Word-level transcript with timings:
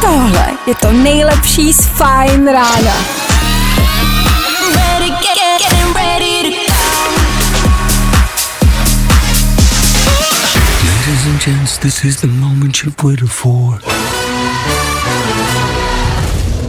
Tohle 0.00 0.48
je 0.66 0.74
to 0.74 0.92
nejlepší 0.92 1.72
z 1.72 1.86
Fajn 1.86 2.46
rána. 2.46 2.94
ready, 4.74 5.10
get, 5.10 5.34
get, 5.34 5.60
getting 5.60 5.94
ready 5.94 6.42
to 6.42 6.72
Ladies 10.86 11.26
and 11.26 11.40
gents, 11.40 11.78
this 11.78 12.04
is 12.04 12.20
the 12.20 12.26
moment 12.26 12.82
you've 12.82 13.02
waited 13.02 13.30
for. 13.30 13.80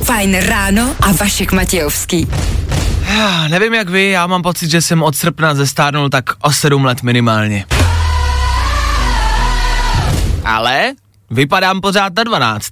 Fajn 0.03 0.39
ráno 0.39 0.95
a 1.01 1.11
Vašek 1.11 1.51
Matějovský. 1.51 2.27
Já 3.15 3.47
nevím 3.47 3.73
jak 3.73 3.89
vy, 3.89 4.09
já 4.09 4.27
mám 4.27 4.41
pocit, 4.41 4.71
že 4.71 4.81
jsem 4.81 5.03
od 5.03 5.15
srpna 5.15 5.55
zestárnul 5.55 6.09
tak 6.09 6.25
o 6.41 6.51
7 6.51 6.85
let 6.85 7.03
minimálně. 7.03 7.65
Ale 10.45 10.93
vypadám 11.29 11.81
pořád 11.81 12.13
na 12.17 12.23
12. 12.23 12.71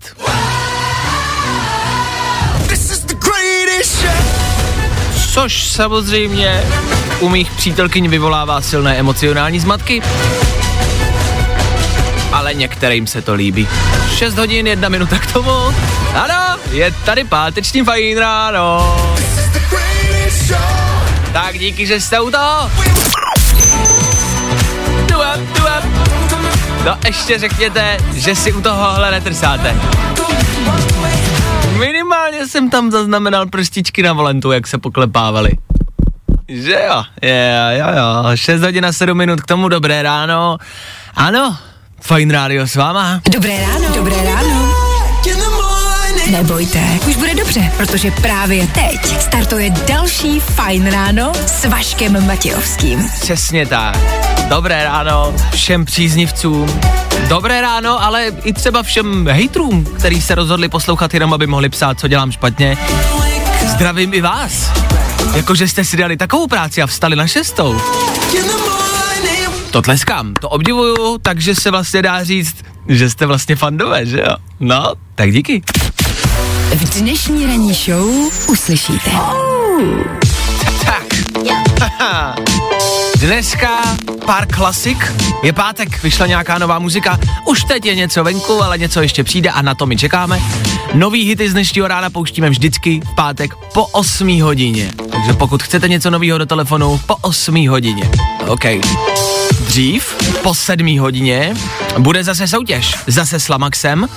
Což 5.34 5.68
samozřejmě 5.72 6.64
u 7.20 7.30
mých 7.30 7.52
přítelkyň 7.52 8.10
vyvolává 8.10 8.62
silné 8.62 9.00
emocionální 9.00 9.60
zmatky. 9.60 10.02
Ale 12.32 12.54
některým 12.54 13.08
se 13.08 13.22
to 13.22 13.34
líbí. 13.34 13.68
6 14.16 14.38
hodin, 14.38 14.68
jedna 14.68 14.90
minuta 14.90 15.20
k 15.20 15.34
tomu. 15.34 15.74
Ano, 16.14 16.58
je 16.72 16.92
tady 17.06 17.24
páteční 17.24 17.84
fajn 17.84 18.18
ráno. 18.18 18.98
Tak 21.34 21.60
díky, 21.60 21.88
že 21.88 22.02
jste 22.02 22.20
u 22.20 22.32
toho. 22.32 22.72
No 26.86 26.98
ještě 27.06 27.40
řekněte, 27.40 27.98
že 28.14 28.36
si 28.36 28.54
u 28.54 28.62
tohohle 28.62 29.12
netrsáte. 29.12 29.76
Minimálně 31.80 32.48
jsem 32.48 32.70
tam 32.70 32.92
zaznamenal 32.92 33.46
prstičky 33.46 34.04
na 34.04 34.14
volentu, 34.14 34.52
jak 34.52 34.68
se 34.68 34.78
poklepávali. 34.78 35.52
Že 36.48 36.80
jo, 36.88 37.04
je, 37.22 37.76
jo, 37.80 37.86
jo, 37.98 38.36
6 38.36 38.62
hodin 38.62 38.86
a 38.86 38.94
7 38.94 39.18
minut 39.18 39.42
k 39.42 39.46
tomu, 39.48 39.70
dobré 39.70 40.04
ráno. 40.04 40.58
Ano, 41.16 41.58
fajn 42.02 42.32
rádio 42.32 42.68
s 42.68 42.76
váma. 42.76 43.22
Dobré 43.32 43.62
ráno. 43.62 43.96
Dobré 43.96 44.16
ráno. 44.24 44.83
Nebojte, 46.32 47.00
už 47.08 47.16
bude 47.16 47.36
dobře, 47.36 47.72
protože 47.78 48.12
právě 48.12 48.68
teď 48.68 49.22
startuje 49.22 49.70
další 49.70 50.40
Fajn 50.40 50.88
ráno 50.88 51.32
s 51.46 51.66
Vaškem 51.66 52.28
Matějovským. 52.28 53.10
Přesně 53.22 53.66
tak. 53.66 53.98
Dobré 54.50 54.84
ráno 54.84 55.34
všem 55.54 55.86
příznivcům. 55.86 56.80
Dobré 57.28 57.62
ráno, 57.62 58.04
ale 58.04 58.32
i 58.44 58.54
třeba 58.54 58.84
všem 58.84 59.28
hejtrům, 59.28 59.86
kteří 59.86 60.22
se 60.22 60.36
rozhodli 60.36 60.70
poslouchat 60.70 61.14
jenom, 61.14 61.34
aby 61.34 61.48
mohli 61.48 61.70
psát, 61.70 62.00
co 62.00 62.08
dělám 62.08 62.32
špatně. 62.32 62.78
Zdravím 63.68 64.14
i 64.14 64.22
vás. 64.22 64.72
Jakože 65.36 65.68
jste 65.68 65.84
si 65.84 65.98
dali 65.98 66.18
takovou 66.18 66.48
práci 66.48 66.82
a 66.82 66.88
vstali 66.88 67.16
na 67.16 67.28
šestou. 67.28 67.82
To 69.72 69.82
tleskám, 69.82 70.34
to 70.34 70.50
obdivuju, 70.50 71.18
takže 71.22 71.56
se 71.56 71.72
vlastně 71.72 72.02
dá 72.02 72.24
říct, 72.24 72.56
že 72.88 73.10
jste 73.10 73.26
vlastně 73.26 73.56
fandové, 73.56 74.06
že 74.06 74.20
jo? 74.20 74.36
No, 74.60 74.94
tak 75.16 75.32
díky. 75.32 75.62
V 76.74 77.00
dnešní 77.00 77.46
ranní 77.46 77.74
show 77.74 78.10
uslyšíte. 78.48 79.12
Tak. 80.86 81.04
Haha. 81.80 82.36
Dneska 83.16 83.82
pár 84.26 84.48
klasik. 84.48 85.14
Je 85.44 85.54
pátek, 85.54 86.04
vyšla 86.04 86.28
nějaká 86.28 86.58
nová 86.58 86.80
muzika. 86.80 87.20
Už 87.46 87.64
teď 87.64 87.86
je 87.86 87.96
něco 87.96 88.24
venku, 88.24 88.64
ale 88.64 88.78
něco 88.78 89.02
ještě 89.02 89.24
přijde 89.24 89.50
a 89.50 89.62
na 89.62 89.76
to 89.76 89.86
my 89.86 89.98
čekáme. 89.98 90.42
Nový 90.94 91.24
hity 91.24 91.50
z 91.50 91.54
dnešního 91.54 91.88
rána 91.88 92.10
pouštíme 92.10 92.50
vždycky 92.50 93.00
v 93.00 93.16
pátek 93.16 93.56
po 93.74 93.86
8 93.86 94.42
hodině. 94.42 94.92
Takže 95.12 95.34
pokud 95.34 95.64
chcete 95.64 95.90
něco 95.90 96.10
nového 96.10 96.38
do 96.38 96.46
telefonu, 96.46 97.00
po 97.06 97.16
8 97.16 97.70
hodině. 97.70 98.12
OK. 98.48 98.66
Dřív, 99.74 100.16
po 100.44 100.54
7 100.54 101.00
hodině, 101.00 101.54
bude 101.98 102.24
zase 102.24 102.48
soutěž. 102.48 102.96
Zase 103.08 103.40
s 103.40 103.50
Lamaxem. 103.50 104.08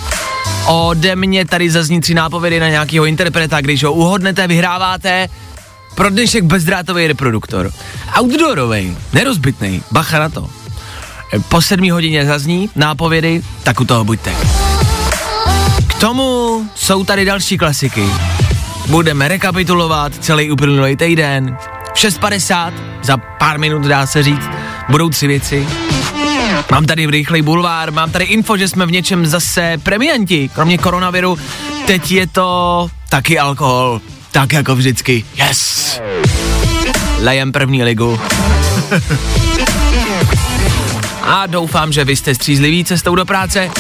Ode 0.67 1.17
mě 1.17 1.45
tady 1.45 1.71
zazní 1.71 2.01
tři 2.01 2.15
nápovědy 2.15 2.61
na 2.61 2.69
nějakého 2.69 3.07
interpreta, 3.07 3.61
když 3.61 3.85
ho 3.85 3.93
uhodnete, 3.93 4.47
vyhráváte 4.47 5.29
pro 5.95 6.11
dnešek 6.11 6.45
bezdrátový 6.45 7.07
reproduktor. 7.07 7.71
Outdoorový, 8.21 8.97
nerozbitný, 9.13 9.83
bacha 9.91 10.19
na 10.19 10.29
to. 10.29 10.49
Po 11.49 11.63
sedmí 11.63 11.91
hodině 11.91 12.27
zazní 12.27 12.71
nápovědy, 12.75 13.43
tak 13.63 13.81
u 13.81 13.85
toho 13.85 14.05
buďte. 14.05 14.33
K 15.87 15.95
tomu 15.95 16.61
jsou 16.75 17.05
tady 17.05 17.25
další 17.25 17.59
klasiky. 17.59 18.07
Budeme 18.87 19.29
rekapitulovat 19.29 20.13
celý 20.21 20.51
uplynulý 20.51 20.97
týden. 20.97 21.57
V 21.95 21.99
6.50, 21.99 22.73
za 23.03 23.17
pár 23.17 23.59
minut 23.59 23.83
dá 23.83 24.07
se 24.07 24.23
říct, 24.23 24.56
budou 24.89 25.09
tři 25.09 25.27
věci. 25.27 25.69
Mám 26.71 26.87
tady 26.87 27.07
rychlej 27.07 27.43
bulvár, 27.43 27.93
mám 27.93 28.11
tady 28.11 28.25
info, 28.25 28.57
že 28.57 28.69
jsme 28.69 28.87
v 28.87 28.91
něčem 28.91 29.27
zase 29.27 29.79
premianti. 29.83 30.51
Kromě 30.55 30.79
koronaviru, 30.79 31.39
teď 31.87 32.11
je 32.11 32.27
to 32.27 32.89
taky 33.09 33.39
alkohol. 33.39 34.01
Tak 34.31 34.53
jako 34.53 34.77
vždycky. 34.77 35.25
Yes! 35.37 36.01
Lejem 37.19 37.53
první 37.53 37.85
ligu. 37.85 38.21
A 41.23 41.47
doufám, 41.47 41.93
že 41.93 42.05
vy 42.05 42.17
jste 42.17 42.35
střízliví 42.35 42.85
cestou 42.85 43.15
do 43.15 43.25
práce. 43.25 43.71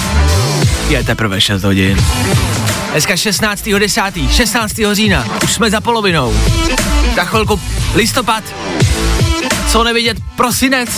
Je 0.88 1.04
teprve 1.04 1.40
6 1.40 1.64
hodin. 1.64 2.04
Dneska 2.92 3.14
16.10. 3.14 4.30
16. 4.30 4.74
října. 4.92 5.24
Už 5.44 5.52
jsme 5.52 5.70
za 5.70 5.80
polovinou. 5.80 6.34
Za 7.16 7.24
chvilku 7.24 7.60
listopad. 7.94 8.44
Co 9.68 9.84
nevidět, 9.84 10.16
prosinec. 10.36 10.88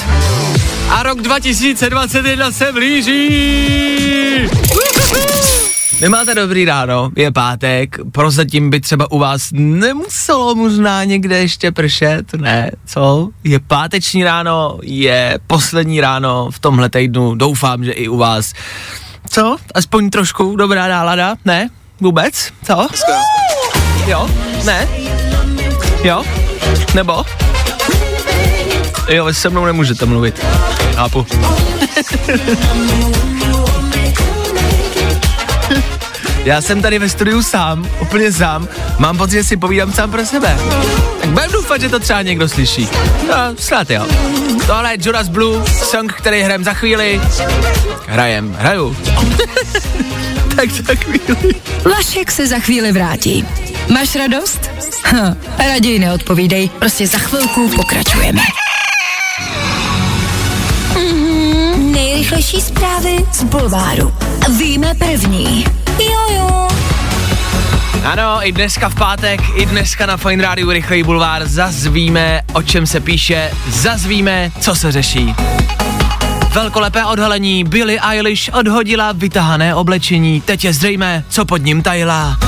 A 0.90 1.02
rok 1.02 1.22
2021 1.22 2.52
se 2.52 2.72
blíží. 2.72 3.28
Vy 6.00 6.08
máte 6.08 6.34
dobrý 6.34 6.64
ráno, 6.64 7.10
je 7.16 7.32
pátek, 7.32 7.96
prozatím 8.12 8.70
by 8.70 8.80
třeba 8.80 9.10
u 9.12 9.18
vás 9.18 9.48
nemuselo 9.52 10.54
možná 10.54 11.04
někde 11.04 11.38
ještě 11.38 11.72
pršet, 11.72 12.34
ne, 12.34 12.70
co? 12.86 13.28
Je 13.44 13.58
páteční 13.60 14.24
ráno, 14.24 14.78
je 14.82 15.38
poslední 15.46 16.00
ráno 16.00 16.50
v 16.50 16.58
tomhle 16.58 16.90
týdnu, 16.90 17.34
doufám, 17.34 17.84
že 17.84 17.92
i 17.92 18.08
u 18.08 18.16
vás. 18.16 18.52
Co? 19.30 19.56
Aspoň 19.74 20.10
trošku 20.10 20.56
dobrá 20.56 20.88
nálada, 20.88 21.36
ne? 21.44 21.68
Vůbec? 22.00 22.52
Co? 22.64 22.88
Jo? 24.06 24.30
Ne? 24.64 24.88
Jo? 26.04 26.24
Nebo? 26.94 27.24
Jo, 29.08 29.24
vy 29.24 29.34
se 29.34 29.50
mnou 29.50 29.64
nemůžete 29.64 30.06
mluvit. 30.06 30.46
Chápu. 30.94 31.26
Já 36.44 36.60
jsem 36.60 36.82
tady 36.82 36.98
ve 36.98 37.08
studiu 37.08 37.42
sám, 37.42 37.88
úplně 38.00 38.32
sám. 38.32 38.68
Mám 38.98 39.18
pocit, 39.18 39.32
že 39.32 39.44
si 39.44 39.56
povídám 39.56 39.92
sám 39.92 40.10
pro 40.10 40.26
sebe. 40.26 40.58
Tak 41.20 41.30
budem 41.30 41.52
doufat, 41.52 41.80
že 41.80 41.88
to 41.88 41.98
třeba 41.98 42.22
někdo 42.22 42.48
slyší. 42.48 42.88
No, 43.28 43.34
snad 43.58 43.90
jo. 43.90 44.06
Tohle 44.66 44.92
je 44.92 44.98
Jonas 45.00 45.28
Blue, 45.28 45.66
song, 45.66 46.12
který 46.12 46.42
hrajem 46.42 46.64
za 46.64 46.72
chvíli. 46.72 47.20
Hrajem, 48.06 48.56
hraju. 48.58 48.96
tak 50.56 50.70
za 50.70 50.94
chvíli. 50.94 51.54
Vašek 51.96 52.30
se 52.30 52.46
za 52.46 52.58
chvíli 52.58 52.92
vrátí. 52.92 53.46
Máš 53.88 54.16
radost? 54.16 54.70
Hm, 55.04 55.36
raději 55.58 55.98
neodpovídej, 55.98 56.68
prostě 56.68 57.06
za 57.06 57.18
chvilku 57.18 57.68
pokračujeme. 57.68 58.42
Nejrychlejší 62.18 62.60
zprávy 62.60 63.16
z 63.32 63.44
Bulváru. 63.44 64.14
Víme 64.58 64.94
první. 64.94 65.64
Jojo. 65.98 66.68
Ano, 68.04 68.48
i 68.48 68.52
dneska 68.52 68.88
v 68.88 68.94
pátek, 68.94 69.40
i 69.54 69.66
dneska 69.66 70.06
na 70.06 70.16
Fine 70.16 70.42
Radio 70.42 70.72
Rychlej 70.72 71.02
bulvár 71.02 71.46
zazvíme, 71.46 72.42
o 72.52 72.62
čem 72.62 72.86
se 72.86 73.00
píše, 73.00 73.50
zazvíme, 73.68 74.50
co 74.60 74.74
se 74.74 74.92
řeší. 74.92 75.34
Velkolepé 76.54 77.04
odhalení, 77.04 77.64
Billie 77.64 78.00
Eilish 78.00 78.50
odhodila 78.52 79.12
vytahané 79.12 79.74
oblečení, 79.74 80.40
teď 80.40 80.64
je 80.64 80.72
zřejmé, 80.72 81.24
co 81.28 81.44
pod 81.44 81.62
ním 81.62 81.82
tajila. 81.82 82.38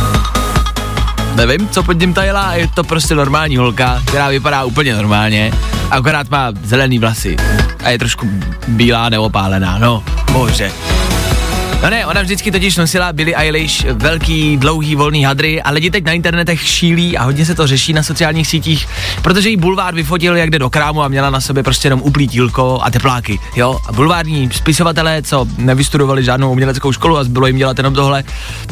Nevím, 1.34 1.68
co 1.68 1.82
pod 1.82 2.00
ním 2.00 2.14
tajila, 2.14 2.54
je 2.54 2.68
to 2.68 2.84
prostě 2.84 3.14
normální 3.14 3.56
holka, 3.56 4.02
která 4.06 4.28
vypadá 4.28 4.64
úplně 4.64 4.94
normálně, 4.94 5.52
akorát 5.90 6.30
má 6.30 6.52
zelený 6.64 6.98
vlasy 6.98 7.36
a 7.84 7.90
je 7.90 7.98
trošku 7.98 8.30
bílá 8.68 9.08
neopálená, 9.08 9.78
no, 9.78 10.04
bože. 10.32 10.72
No 11.82 11.90
ne, 11.90 12.06
ona 12.06 12.22
vždycky 12.22 12.50
totiž 12.50 12.76
nosila 12.76 13.12
Billie 13.12 13.36
Eilish 13.36 13.84
velký, 13.84 14.56
dlouhý, 14.56 14.96
volný 14.96 15.24
hadry 15.24 15.62
a 15.62 15.70
lidi 15.70 15.90
teď 15.90 16.04
na 16.04 16.12
internetech 16.12 16.68
šílí 16.68 17.18
a 17.18 17.24
hodně 17.24 17.46
se 17.46 17.54
to 17.54 17.66
řeší 17.66 17.92
na 17.92 18.02
sociálních 18.02 18.46
sítích, 18.46 18.88
protože 19.22 19.48
jí 19.48 19.56
bulvár 19.56 19.94
vyfotil, 19.94 20.36
jak 20.36 20.50
jde 20.50 20.58
do 20.58 20.70
krámu 20.70 21.02
a 21.02 21.08
měla 21.08 21.30
na 21.30 21.40
sobě 21.40 21.62
prostě 21.62 21.86
jenom 21.86 22.02
uplítílko 22.02 22.80
a 22.82 22.90
tepláky, 22.90 23.38
jo. 23.56 23.78
A 23.88 23.92
bulvární 23.92 24.50
spisovatelé, 24.52 25.22
co 25.22 25.46
nevystudovali 25.58 26.24
žádnou 26.24 26.52
uměleckou 26.52 26.92
školu 26.92 27.18
a 27.18 27.24
bylo 27.24 27.46
jim 27.46 27.56
dělat 27.56 27.78
jenom 27.78 27.94
tohle, 27.94 28.24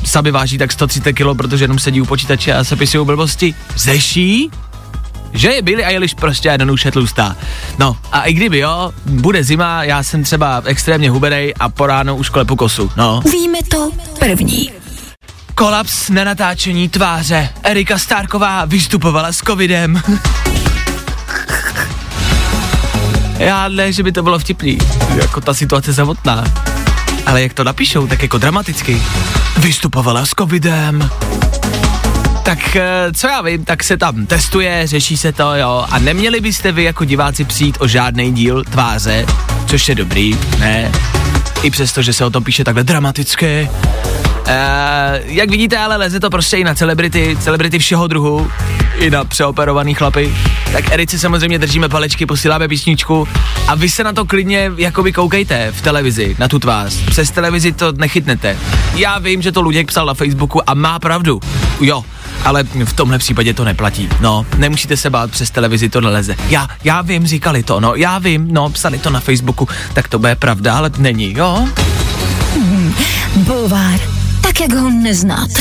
sami 0.05 0.31
váží 0.31 0.59
tak 0.59 0.73
130 0.73 1.13
kg, 1.13 1.37
protože 1.37 1.65
jenom 1.65 1.79
sedí 1.79 2.01
u 2.01 2.05
počítače 2.05 2.55
a 2.55 2.65
sepisují 2.65 3.07
blbosti, 3.07 3.55
zeší 3.77 4.51
že 5.33 5.49
je 5.49 5.63
Billie 5.63 5.87
Eilish 5.87 6.15
prostě 6.15 6.49
jednoduše 6.49 6.91
tlustá. 6.91 7.37
No 7.79 7.97
a 8.13 8.23
i 8.23 8.33
kdyby 8.33 8.59
jo, 8.59 8.93
bude 9.07 9.45
zima, 9.45 9.85
já 9.85 10.03
jsem 10.03 10.25
třeba 10.25 10.63
extrémně 10.65 11.11
hubenej 11.11 11.55
a 11.61 11.69
po 11.69 11.87
ráno 11.87 12.17
už 12.17 12.29
klepu 12.29 12.57
kosu, 12.57 12.91
no. 12.97 13.21
Víme 13.33 13.59
to 13.71 13.91
první. 14.19 14.71
Kolaps 15.55 16.09
na 16.09 16.25
natáčení 16.25 16.89
tváře. 16.89 17.49
Erika 17.63 17.99
Stárková 17.99 18.65
vystupovala 18.65 19.33
s 19.33 19.39
covidem. 19.39 20.03
Já 23.39 23.69
ne, 23.69 23.93
že 23.93 24.03
by 24.03 24.13
to 24.13 24.23
bylo 24.23 24.39
vtipný, 24.39 24.79
jako 25.17 25.41
ta 25.41 25.55
situace 25.55 25.95
samotná. 25.95 26.45
Ale 27.27 27.43
jak 27.43 27.55
to 27.55 27.65
napíšou, 27.65 28.07
tak 28.07 28.23
jako 28.23 28.39
dramaticky. 28.39 29.03
Vystupovala 29.59 30.27
s 30.27 30.31
covidem. 30.39 31.11
Tak 32.49 32.77
eh, 32.77 33.13
co 33.13 33.27
já 33.27 33.43
vím, 33.43 33.65
tak 33.65 33.85
se 33.85 33.97
tam 33.97 34.27
testuje, 34.27 34.87
řeší 34.87 35.17
se 35.17 35.33
to, 35.33 35.55
jo. 35.55 35.87
A 35.91 35.99
neměli 35.99 36.41
byste 36.41 36.73
vy 36.73 36.85
jako 36.85 37.05
diváci 37.05 37.45
přijít 37.45 37.77
o 37.81 37.89
žádný 37.89 38.33
díl 38.33 38.65
tváře, 38.65 39.27
což 39.67 39.89
je 39.89 39.95
dobrý, 39.95 40.39
ne? 40.59 40.93
I 41.63 41.71
přesto, 41.71 42.03
že 42.03 42.13
se 42.13 42.25
o 42.25 42.31
tom 42.31 42.45
píše 42.45 42.65
takhle 42.65 42.85
dramaticky. 42.85 43.69
Uh, 44.49 44.55
jak 45.25 45.51
vidíte, 45.51 45.79
ale 45.79 45.97
leze 45.97 46.21
to 46.21 46.31
prostě 46.31 46.57
i 46.57 46.65
na 46.65 46.75
celebrity, 46.75 47.37
celebrity 47.41 47.79
všeho 47.79 48.07
druhu, 48.07 48.51
i 48.95 49.11
na 49.11 49.25
přeoperovaný 49.25 49.95
chlapy. 49.95 50.35
Tak 50.73 50.93
Erici 50.93 51.19
samozřejmě 51.19 51.59
držíme 51.59 51.89
palečky, 51.89 52.27
posíláme 52.27 52.69
písničku 52.69 53.29
a 53.69 53.75
vy 53.75 53.89
se 53.89 54.05
na 54.05 54.13
to 54.13 54.25
klidně 54.25 54.73
jakoby 54.77 55.13
koukejte 55.13 55.73
v 55.73 55.83
televizi, 55.83 56.37
na 56.39 56.49
tu 56.49 56.59
tvář. 56.59 56.93
Přes 56.93 57.31
televizi 57.31 57.73
to 57.73 57.93
nechytnete. 57.93 58.57
Já 58.95 59.19
vím, 59.19 59.43
že 59.43 59.53
to 59.53 59.63
Luděk 59.63 59.89
psal 59.89 60.07
na 60.07 60.15
Facebooku 60.15 60.71
a 60.71 60.75
má 60.75 60.99
pravdu. 60.99 61.41
Jo, 61.81 62.05
ale 62.45 62.65
v 62.85 62.93
tomhle 62.93 63.19
případě 63.19 63.55
to 63.55 63.65
neplatí. 63.65 64.09
No, 64.21 64.47
nemusíte 64.57 64.97
se 64.97 65.11
bát, 65.11 65.31
přes 65.31 65.51
televizi 65.51 65.89
to 65.89 66.01
neleze. 66.01 66.37
Já, 66.49 66.69
já 66.85 67.03
vím, 67.03 67.27
říkali 67.27 67.63
to, 67.63 67.81
no, 67.81 67.95
já 67.95 68.19
vím, 68.19 68.49
no, 68.51 68.71
psali 68.71 68.99
to 68.99 69.11
na 69.11 69.21
Facebooku, 69.21 69.69
tak 69.93 70.09
to 70.09 70.19
bude 70.19 70.37
pravda, 70.37 70.77
ale 70.77 70.91
není, 70.99 71.35
jo? 71.37 71.69
Bulvár, 73.37 74.01
jak 74.61 74.73
ho 74.73 74.91
neznáte. 74.91 75.61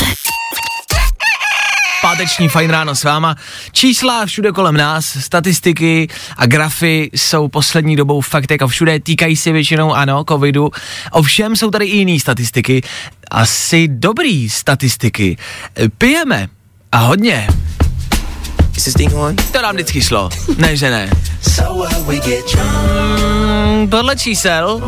Páteční 2.02 2.48
fajn 2.48 2.70
ráno 2.70 2.94
s 2.94 3.04
váma. 3.04 3.36
Čísla 3.72 4.26
všude 4.26 4.52
kolem 4.52 4.76
nás, 4.76 5.16
statistiky 5.20 6.08
a 6.36 6.46
grafy 6.46 7.10
jsou 7.12 7.48
poslední 7.48 7.96
dobou 7.96 8.20
fakt 8.20 8.50
jako 8.50 8.68
všude, 8.68 9.00
týkají 9.00 9.36
se 9.36 9.52
většinou 9.52 9.92
ano, 9.94 10.24
covidu. 10.28 10.70
Ovšem 11.12 11.56
jsou 11.56 11.70
tady 11.70 11.84
i 11.84 11.96
jiné 11.96 12.20
statistiky, 12.20 12.82
asi 13.30 13.88
dobrý 13.88 14.50
statistiky. 14.50 15.36
Pijeme 15.98 16.48
a 16.92 16.98
hodně. 16.98 17.48
To 19.52 19.62
nám 19.62 19.74
vždycky 19.74 20.00
šlo, 20.02 20.28
ne 20.56 20.76
že 20.76 20.90
ne. 20.90 21.10
Mm, 23.66 23.88
podle 23.90 24.16
čísel 24.16 24.80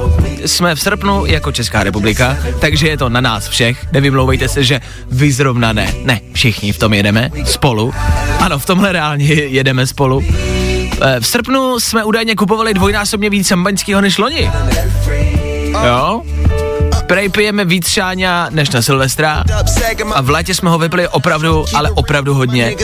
jsme 0.47 0.75
v 0.75 0.81
srpnu 0.81 1.27
jako 1.27 1.53
Česká 1.53 1.83
republika, 1.83 2.37
takže 2.61 2.89
je 2.89 2.97
to 2.97 3.09
na 3.09 3.21
nás 3.21 3.49
všech. 3.49 3.87
Nevymlouvejte 3.93 4.49
se, 4.49 4.65
že 4.65 4.81
vy 5.11 5.33
zrovna 5.33 5.73
ne. 5.73 5.95
Ne, 6.05 6.21
všichni 6.33 6.73
v 6.73 6.79
tom 6.79 6.95
jedeme 6.95 7.31
spolu. 7.45 7.95
Ano, 8.41 8.59
v 8.59 8.67
tomhle 8.67 8.93
reálně 8.93 9.25
jedeme 9.35 9.87
spolu. 9.87 10.23
Eh, 11.03 11.21
V 11.21 11.27
srpnu 11.27 11.81
jsme 11.81 12.05
údajně 12.05 12.35
kupovali 12.37 12.75
dvojnásobně 12.75 13.31
víc 13.31 13.47
šampaňského 13.49 14.01
než 14.01 14.19
loni. 14.19 14.51
Jo? 15.87 16.23
Prej 17.11 17.29
pijeme 17.29 17.65
víc 17.65 17.89
šáňa 17.89 18.49
než 18.51 18.71
na 18.71 18.83
Silvestra 18.83 19.45
a 20.15 20.21
v 20.23 20.31
létě 20.31 20.55
jsme 20.55 20.71
ho 20.71 20.79
vypili 20.79 21.09
opravdu, 21.09 21.65
ale 21.75 21.91
opravdu 21.91 22.35
hodně. 22.35 22.75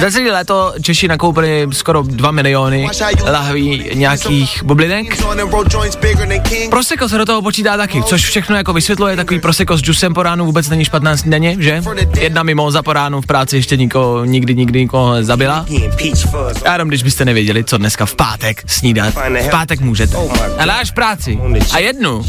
Za 0.00 0.10
celé 0.10 0.32
léto 0.32 0.72
Češi 0.82 1.08
nakoupili 1.08 1.66
skoro 1.72 2.02
2 2.02 2.30
miliony 2.30 2.88
lahví 3.32 3.90
nějakých 3.94 4.62
bublinek. 4.64 5.22
Prosecco 6.70 7.08
se 7.08 7.18
do 7.18 7.24
toho 7.24 7.42
počítá 7.42 7.76
taky, 7.76 8.02
což 8.02 8.24
všechno 8.24 8.56
jako 8.56 8.72
vysvětluje, 8.72 9.16
takový 9.16 9.40
prosecco 9.40 9.76
s 9.76 9.80
džusem 9.80 10.14
po 10.14 10.22
ránu 10.22 10.46
vůbec 10.46 10.68
není 10.68 10.84
špatná 10.84 11.16
snídaně, 11.16 11.56
že? 11.58 11.82
Jedna 12.20 12.42
mimoza 12.42 12.82
po 12.82 12.92
ránu 12.92 13.20
v 13.20 13.26
práci 13.26 13.56
ještě 13.56 13.76
nikoho, 13.76 14.24
nikdy, 14.24 14.54
nikdy 14.54 14.80
nikoho 14.80 15.14
nezabila. 15.14 15.66
Já 16.64 16.72
jenom, 16.72 16.88
když 16.88 17.02
byste 17.02 17.24
nevěděli, 17.24 17.64
co 17.64 17.78
dneska 17.78 18.06
v 18.06 18.14
pátek 18.14 18.62
snídat. 18.66 19.14
V 19.14 19.48
pátek 19.50 19.80
můžete. 19.80 20.16
Ale 20.58 20.74
až 20.74 20.90
práci. 20.90 21.38
A 21.72 21.78
jednu. 21.78 22.22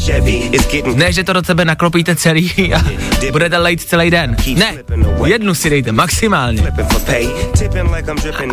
Ne, 0.94 1.12
že 1.12 1.24
to 1.24 1.29
do 1.32 1.42
tebe 1.42 1.64
naklopíte 1.64 2.16
celý 2.16 2.74
a 2.74 2.84
budete 3.32 3.58
lejt 3.58 3.80
celý 3.80 4.10
den. 4.10 4.36
Ne, 4.56 4.74
jednu 5.26 5.54
si 5.54 5.70
dejte, 5.70 5.92
maximálně. 5.92 6.72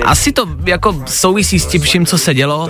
Asi 0.06 0.32
to 0.32 0.46
jako 0.66 1.04
souvisí 1.06 1.60
s 1.60 1.66
tím 1.66 1.82
vším, 1.82 2.06
co 2.06 2.18
se 2.18 2.34
dělo 2.34 2.70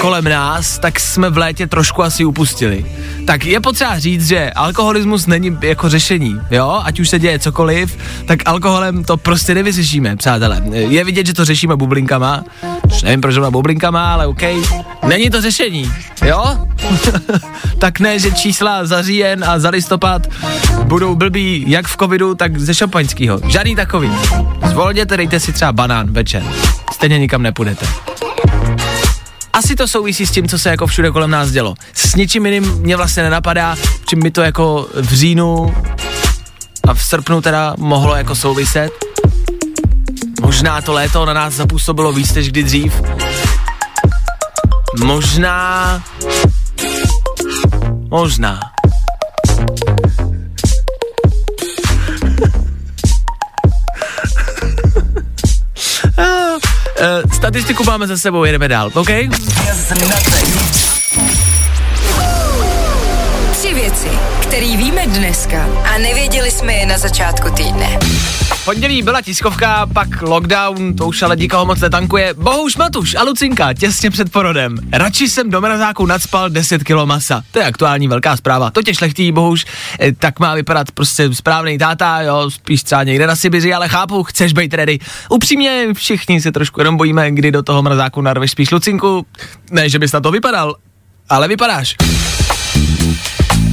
kolem 0.00 0.24
nás, 0.24 0.78
tak 0.78 1.00
jsme 1.00 1.30
v 1.30 1.38
létě 1.38 1.66
trošku 1.66 2.02
asi 2.02 2.24
upustili. 2.24 2.86
Tak 3.26 3.44
je 3.44 3.60
potřeba 3.60 3.98
říct, 3.98 4.28
že 4.28 4.50
alkoholismus 4.50 5.26
není 5.26 5.58
jako 5.62 5.88
řešení, 5.88 6.40
jo, 6.50 6.80
ať 6.84 7.00
už 7.00 7.08
se 7.08 7.18
děje 7.18 7.38
cokoliv, 7.38 7.98
tak 8.26 8.38
alkoholem 8.48 9.04
to 9.04 9.16
prostě 9.16 9.54
nevyřešíme, 9.54 10.16
přátelé. 10.16 10.62
Je 10.72 11.04
vidět, 11.04 11.26
že 11.26 11.34
to 11.34 11.44
řešíme 11.44 11.76
bublinkama, 11.76 12.44
už 12.86 13.02
nevím 13.02 13.20
proč 13.20 13.34
zrovna 13.34 13.50
bublinkama, 13.50 14.12
ale 14.12 14.26
OK, 14.26 14.42
není 15.06 15.30
to 15.30 15.40
řešení, 15.40 15.92
jo? 16.24 16.44
tak 17.78 18.00
ne, 18.00 18.18
že 18.18 18.30
čísla 18.30 18.84
za 18.86 19.02
říjen 19.02 19.44
a 19.44 19.58
za 19.58 19.70
listopad 19.70 20.26
budou 20.82 21.14
blbý 21.14 21.64
jak 21.68 21.86
v 21.86 21.96
covidu, 21.96 22.34
tak 22.34 22.58
ze 22.58 22.74
šampaňského. 22.74 23.40
Žádný 23.48 23.76
takový. 23.76 24.10
Zvolněte, 24.66 25.16
dejte 25.16 25.40
si 25.40 25.52
třeba 25.52 25.72
banán 25.72 26.12
večer. 26.12 26.42
Stejně 26.92 27.18
nikam 27.18 27.42
nepůjdete. 27.42 27.86
Asi 29.52 29.76
to 29.76 29.88
souvisí 29.88 30.26
s 30.26 30.30
tím, 30.30 30.48
co 30.48 30.58
se 30.58 30.68
jako 30.68 30.86
všude 30.86 31.10
kolem 31.10 31.30
nás 31.30 31.50
dělo. 31.50 31.74
S 31.92 32.14
ničím 32.14 32.46
jiným 32.46 32.72
mě 32.72 32.96
vlastně 32.96 33.22
nenapadá, 33.22 33.76
čím 34.06 34.20
by 34.22 34.30
to 34.30 34.42
jako 34.42 34.88
v 34.94 35.14
říjnu 35.14 35.74
a 36.88 36.94
v 36.94 37.02
srpnu 37.02 37.40
teda 37.40 37.74
mohlo 37.78 38.16
jako 38.16 38.34
souviset. 38.34 38.92
Možná 40.40 40.82
to 40.82 40.92
léto 40.92 41.24
na 41.24 41.32
nás 41.32 41.54
zapůsobilo 41.54 42.12
víc 42.12 42.34
než 42.34 42.48
kdy 42.48 42.62
dřív. 42.62 42.92
Možná... 45.04 46.02
Možná. 48.10 48.60
Uh, 56.96 57.30
statistiku 57.32 57.84
máme 57.84 58.06
za 58.06 58.16
sebou, 58.16 58.44
jedeme 58.44 58.68
dál, 58.68 58.90
OK? 58.94 59.08
Tři 63.52 63.74
věci, 63.74 64.08
které 64.42 64.76
víme 64.76 65.06
dneska 65.06 65.66
a 65.94 65.98
nevěděli 65.98 66.50
jsme 66.50 66.72
je 66.72 66.86
na 66.86 66.98
začátku 66.98 67.50
týdne. 67.50 67.98
Pondělí 68.66 69.02
byla 69.02 69.20
tiskovka, 69.20 69.86
pak 69.86 70.22
lockdown, 70.22 70.96
to 70.96 71.06
už 71.06 71.22
ale 71.22 71.36
nikoho 71.36 71.66
moc 71.66 71.80
netankuje. 71.80 72.34
Bohuž 72.34 72.76
Matuš 72.76 73.14
a 73.14 73.22
Lucinka 73.22 73.72
těsně 73.72 74.10
před 74.10 74.32
porodem. 74.32 74.76
Radši 74.92 75.28
jsem 75.28 75.50
do 75.50 75.60
mrazáku 75.60 76.06
nadspal 76.06 76.50
10 76.50 76.84
kilo 76.84 77.06
masa. 77.06 77.42
To 77.50 77.58
je 77.58 77.64
aktuální 77.64 78.08
velká 78.08 78.36
zpráva. 78.36 78.70
To 78.70 78.82
tě 78.82 78.94
šlechtí, 78.94 79.32
bohuž, 79.32 79.66
eh, 80.00 80.12
tak 80.12 80.40
má 80.40 80.54
vypadat 80.54 80.90
prostě 80.90 81.34
správný 81.34 81.78
táta, 81.78 82.20
jo, 82.20 82.50
spíš 82.50 82.82
třeba 82.82 83.02
někde 83.02 83.26
na 83.26 83.36
Sibiři, 83.36 83.74
ale 83.74 83.88
chápu, 83.88 84.22
chceš 84.24 84.52
být 84.52 84.74
ready. 84.74 84.98
Upřímně, 85.28 85.86
všichni 85.94 86.40
se 86.40 86.52
trošku 86.52 86.80
jenom 86.80 86.96
bojíme, 86.96 87.30
kdy 87.30 87.50
do 87.50 87.62
toho 87.62 87.82
mrazáku 87.82 88.20
narveš 88.20 88.50
spíš 88.50 88.70
Lucinku. 88.70 89.26
Ne, 89.70 89.88
že 89.88 89.98
bys 89.98 90.12
na 90.12 90.20
to 90.20 90.30
vypadal, 90.30 90.76
ale 91.28 91.48
vypadáš. 91.48 91.96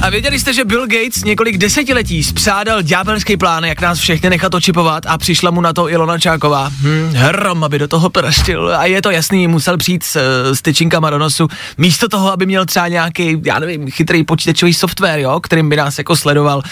A 0.04 0.10
věděli 0.10 0.40
jste, 0.40 0.52
že 0.54 0.64
Bill 0.64 0.86
Gates 0.86 1.24
několik 1.24 1.58
desetiletí 1.58 2.24
spřádal 2.24 2.82
ďábelský 2.82 3.36
plán, 3.36 3.64
jak 3.64 3.80
nás 3.80 3.98
všechny 3.98 4.30
nechat 4.30 4.54
očipovat 4.54 5.06
a 5.06 5.18
přišla 5.18 5.50
mu 5.50 5.60
na 5.60 5.72
to 5.72 5.90
Ilona 5.90 6.18
Čáková. 6.18 6.72
Hm, 6.80 7.12
hrom, 7.14 7.64
aby 7.64 7.78
do 7.78 7.88
toho 7.88 8.10
praštil. 8.10 8.76
A 8.76 8.84
je 8.84 9.02
to 9.02 9.10
jasný, 9.10 9.48
musel 9.48 9.76
přijít 9.76 10.02
s, 10.02 10.16
s 10.54 10.62
tyčinkama 10.62 11.10
do 11.10 11.18
nosu. 11.18 11.48
Místo 11.78 12.08
toho, 12.08 12.32
aby 12.32 12.46
měl 12.46 12.66
třeba 12.66 12.88
nějaký, 12.88 13.36
já 13.44 13.58
nevím, 13.58 13.90
chytrý 13.90 14.24
počítačový 14.24 14.74
software, 14.74 15.20
jo, 15.20 15.40
kterým 15.40 15.68
by 15.68 15.76
nás 15.76 15.98
jako 15.98 16.16
sledoval. 16.16 16.62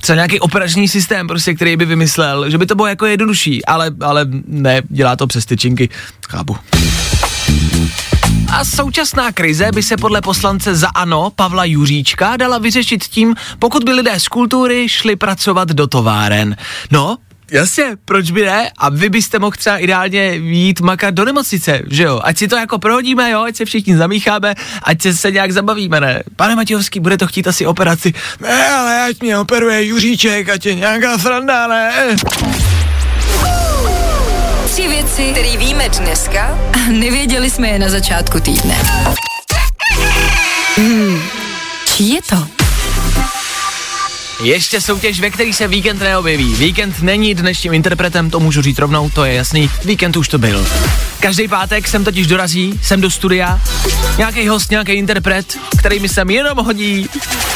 Třeba 0.00 0.16
nějaký 0.16 0.40
operační 0.40 0.88
systém, 0.88 1.26
prostě, 1.26 1.54
který 1.54 1.76
by 1.76 1.84
vymyslel, 1.84 2.50
že 2.50 2.58
by 2.58 2.66
to 2.66 2.74
bylo 2.74 2.88
jako 2.88 3.06
jednodušší, 3.06 3.64
ale, 3.64 3.90
ale 4.00 4.26
ne, 4.46 4.82
dělá 4.88 5.16
to 5.16 5.26
přes 5.26 5.46
tyčinky. 5.46 5.88
Chápu. 6.28 6.56
A 8.52 8.64
současná 8.64 9.32
krize 9.32 9.68
by 9.74 9.82
se 9.82 9.96
podle 9.96 10.20
poslance 10.20 10.74
za 10.74 10.88
ANO 10.88 11.30
Pavla 11.36 11.64
Juříčka 11.64 12.36
dala 12.36 12.58
vyřešit 12.58 13.04
tím, 13.04 13.34
pokud 13.58 13.84
by 13.84 13.92
lidé 13.92 14.20
z 14.20 14.28
kultury 14.28 14.88
šli 14.88 15.16
pracovat 15.16 15.68
do 15.68 15.86
továren. 15.86 16.56
No, 16.90 17.16
Jasně, 17.50 17.84
proč 18.04 18.30
by 18.30 18.44
ne? 18.44 18.70
A 18.78 18.88
vy 18.88 19.08
byste 19.08 19.38
mohl 19.38 19.56
třeba 19.58 19.76
ideálně 19.76 20.34
jít 20.34 20.80
makat 20.80 21.14
do 21.14 21.24
nemocnice, 21.24 21.82
že 21.90 22.02
jo? 22.02 22.20
Ať 22.24 22.38
si 22.38 22.48
to 22.48 22.56
jako 22.56 22.78
prohodíme, 22.78 23.30
jo? 23.30 23.42
Ať 23.42 23.56
se 23.56 23.64
všichni 23.64 23.96
zamícháme, 23.96 24.54
ať 24.82 25.02
se, 25.02 25.14
se 25.14 25.30
nějak 25.30 25.52
zabavíme, 25.52 26.00
ne? 26.00 26.22
Pane 26.36 26.56
Matějovský, 26.56 27.00
bude 27.00 27.18
to 27.18 27.26
chtít 27.26 27.48
asi 27.48 27.66
operaci. 27.66 28.14
Ne, 28.40 28.68
ale 28.68 29.02
ať 29.02 29.20
mě 29.20 29.38
operuje 29.38 29.86
Juříček, 29.86 30.48
ať 30.48 30.66
je 30.66 30.74
nějaká 30.74 31.18
sranda, 31.18 31.66
ne? 31.66 32.16
Tři 34.76 34.88
věci, 34.88 35.32
které 35.32 35.56
víme 35.56 35.88
dneska 35.88 36.58
a 36.72 36.90
nevěděli 36.92 37.50
jsme 37.50 37.68
je 37.68 37.78
na 37.78 37.88
začátku 37.88 38.40
týdne. 38.40 38.74
Hmm, 40.76 41.22
čí 41.86 42.14
je 42.14 42.20
to? 42.22 42.55
Ještě 44.42 44.80
soutěž, 44.80 45.20
ve 45.20 45.30
který 45.30 45.52
se 45.52 45.68
víkend 45.68 46.00
neobjeví. 46.00 46.54
Víkend 46.54 47.02
není 47.02 47.34
dnešním 47.34 47.74
interpretem, 47.74 48.30
to 48.30 48.40
můžu 48.40 48.62
říct 48.62 48.78
rovnou, 48.78 49.10
to 49.10 49.24
je 49.24 49.34
jasný. 49.34 49.70
Víkend 49.84 50.16
už 50.16 50.28
to 50.28 50.38
byl. 50.38 50.66
Každý 51.20 51.48
pátek 51.48 51.88
sem 51.88 52.04
totiž 52.04 52.26
dorazí, 52.26 52.80
sem 52.82 53.00
do 53.00 53.10
studia, 53.10 53.60
nějaký 54.18 54.48
host, 54.48 54.70
nějaký 54.70 54.92
interpret, 54.92 55.58
který 55.78 56.00
mi 56.00 56.08
sem 56.08 56.30
jenom 56.30 56.58
hodí 56.58 57.08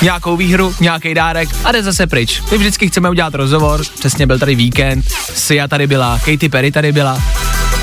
nějakou 0.03 0.37
výhru, 0.37 0.75
nějaký 0.81 1.15
dárek 1.15 1.49
a 1.65 1.73
jde 1.73 1.83
zase 1.83 2.07
pryč. 2.07 2.43
My 2.51 2.59
vždycky 2.59 2.89
chceme 2.89 3.11
udělat 3.11 3.35
rozhovor, 3.35 3.83
přesně 3.99 4.27
byl 4.27 4.39
tady 4.39 4.55
víkend, 4.55 5.05
Sia 5.35 5.69
tady 5.69 5.87
byla, 5.87 6.19
Katy 6.19 6.49
Perry 6.49 6.73
tady 6.73 6.93
byla, 6.93 7.23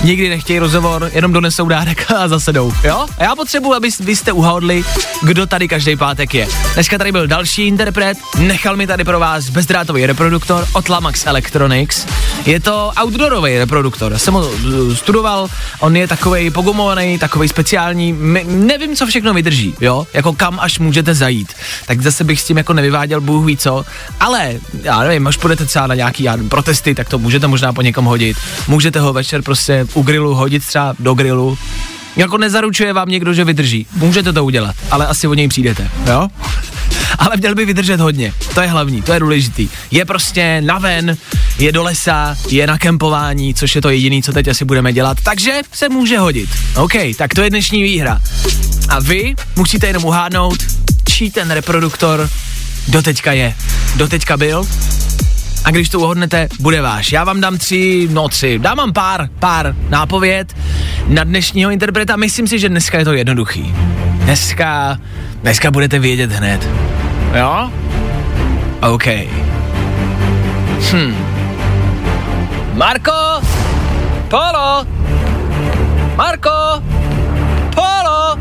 nikdy 0.04 0.30
nechtějí 0.30 0.60
rozhovor, 0.60 1.12
jenom 1.13 1.34
donesou 1.34 1.68
dárek 1.68 2.12
a 2.12 2.27
zase 2.27 2.54
jdou, 2.54 2.74
jo? 2.84 3.06
A 3.18 3.24
já 3.24 3.36
potřebuji, 3.36 3.74
aby 3.74 3.89
vy 4.00 4.16
jste 4.16 4.32
uhodli, 4.32 4.84
kdo 5.24 5.46
tady 5.48 5.68
každý 5.68 5.96
pátek 5.96 6.34
je. 6.34 6.48
Dneska 6.74 6.98
tady 6.98 7.12
byl 7.12 7.27
další 7.27 7.68
interpret, 7.68 8.18
nechal 8.38 8.75
mi 8.75 8.88
tady 8.88 9.04
pro 9.04 9.20
vás 9.20 9.50
bezdrátový 9.50 10.06
reproduktor 10.06 10.68
od 10.74 10.89
Lamax 10.89 11.25
Electronics. 11.25 12.06
Je 12.46 12.60
to 12.60 12.92
outdoorový 13.04 13.58
reproduktor, 13.58 14.12
já 14.12 14.18
jsem 14.18 14.34
ho 14.34 14.50
uh, 14.50 14.94
studoval, 14.94 15.48
on 15.80 15.96
je 15.96 16.08
takový 16.08 16.50
pogumovaný, 16.50 17.20
takový 17.20 17.48
speciální, 17.48 18.13
my, 18.13 18.46
nevím, 18.48 18.96
co 18.96 19.06
všechno 19.06 19.34
vydrží, 19.34 19.75
jo? 19.82 20.08
Jako 20.13 20.34
kam 20.34 20.60
až 20.60 20.80
můžete 20.80 21.16
zajít. 21.16 21.54
Tak 21.86 22.01
zase 22.01 22.24
bych 22.24 22.42
s 22.42 22.44
tím 22.44 22.58
jako 22.58 22.74
nevyváděl, 22.74 23.22
Bůh 23.22 23.46
ví 23.46 23.58
co, 23.58 23.86
ale 24.20 24.54
já 24.84 25.00
nevím, 25.00 25.27
až 25.27 25.38
půjdete 25.38 25.66
třeba 25.66 25.88
na 25.88 25.96
nějaký 25.96 26.27
protesty, 26.50 26.96
tak 26.96 27.10
to 27.10 27.18
můžete 27.18 27.48
možná 27.48 27.74
po 27.74 27.82
někom 27.82 28.06
hodit. 28.06 28.38
Můžete 28.68 29.00
ho 29.00 29.13
večer 29.13 29.42
prostě 29.42 29.87
u 29.94 30.01
grilu 30.01 30.36
hodit 30.36 30.65
třeba 30.65 30.96
do 31.00 31.13
grilu. 31.13 31.58
Jako 32.15 32.38
nezaručuje 32.38 32.94
vám 32.94 33.10
někdo, 33.10 33.34
že 33.34 33.46
vydrží. 33.46 33.88
Můžete 33.96 34.34
to 34.34 34.46
udělat, 34.46 34.75
ale 34.91 35.08
asi 35.08 35.27
o 35.27 35.34
něj 35.34 35.48
přijdete, 35.48 35.89
jo? 36.06 36.27
Ale 37.20 37.38
měl 37.38 37.56
by 37.56 37.65
vydržet 37.65 38.00
hodně. 38.00 38.34
To 38.53 38.62
je 38.62 38.67
hlavní, 38.67 39.01
to 39.01 39.13
je 39.13 39.20
důležitý. 39.20 39.70
Je 39.91 40.06
prostě 40.06 40.62
naven, 40.62 41.17
je 41.60 41.72
do 41.72 41.84
lesa, 41.84 42.38
je 42.50 42.67
na 42.67 42.77
kempování, 42.77 43.53
což 43.53 43.75
je 43.75 43.82
to 43.82 43.89
jediné, 43.89 44.22
co 44.22 44.34
teď 44.34 44.48
asi 44.48 44.65
budeme 44.65 44.94
dělat, 44.94 45.17
takže 45.24 45.62
se 45.72 45.89
může 45.89 46.17
hodit. 46.17 46.50
OK, 46.75 46.94
tak 47.17 47.34
to 47.34 47.41
je 47.41 47.50
dnešní 47.50 47.84
výhra. 47.84 48.22
A 48.89 49.00
vy 49.00 49.36
musíte 49.56 49.88
jenom 49.88 50.06
uhádnout, 50.06 50.58
čí 51.10 51.32
ten 51.32 51.51
reproduktor 51.51 52.29
doteďka 52.88 53.32
je. 53.32 53.56
Doteďka 53.96 54.38
byl 54.38 54.67
a 55.68 55.72
když 55.72 55.90
to 55.90 56.00
uhodnete, 56.00 56.48
bude 56.60 56.82
váš. 56.82 57.12
Já 57.12 57.24
vám 57.24 57.42
dám 57.42 57.58
tři, 57.58 58.08
no 58.12 58.30
tři, 58.30 58.60
dám 58.60 58.78
vám 58.78 58.94
pár, 58.94 59.30
pár 59.40 59.76
nápověd 59.90 60.56
na 61.08 61.24
dnešního 61.24 61.72
interpreta. 61.72 62.16
Myslím 62.16 62.48
si, 62.48 62.60
že 62.60 62.70
dneska 62.70 63.00
je 63.00 63.06
to 63.06 63.14
jednoduchý. 63.14 63.76
Dneska, 64.12 65.00
dneska 65.42 65.72
budete 65.72 66.00
vědět 66.00 66.32
hned. 66.32 66.70
Jo? 67.40 67.72
OK. 68.82 69.06
Hm. 70.92 71.16
Marko! 72.74 73.42
Polo! 74.28 74.88
Marko! 76.16 76.84
Polo! 77.76 78.38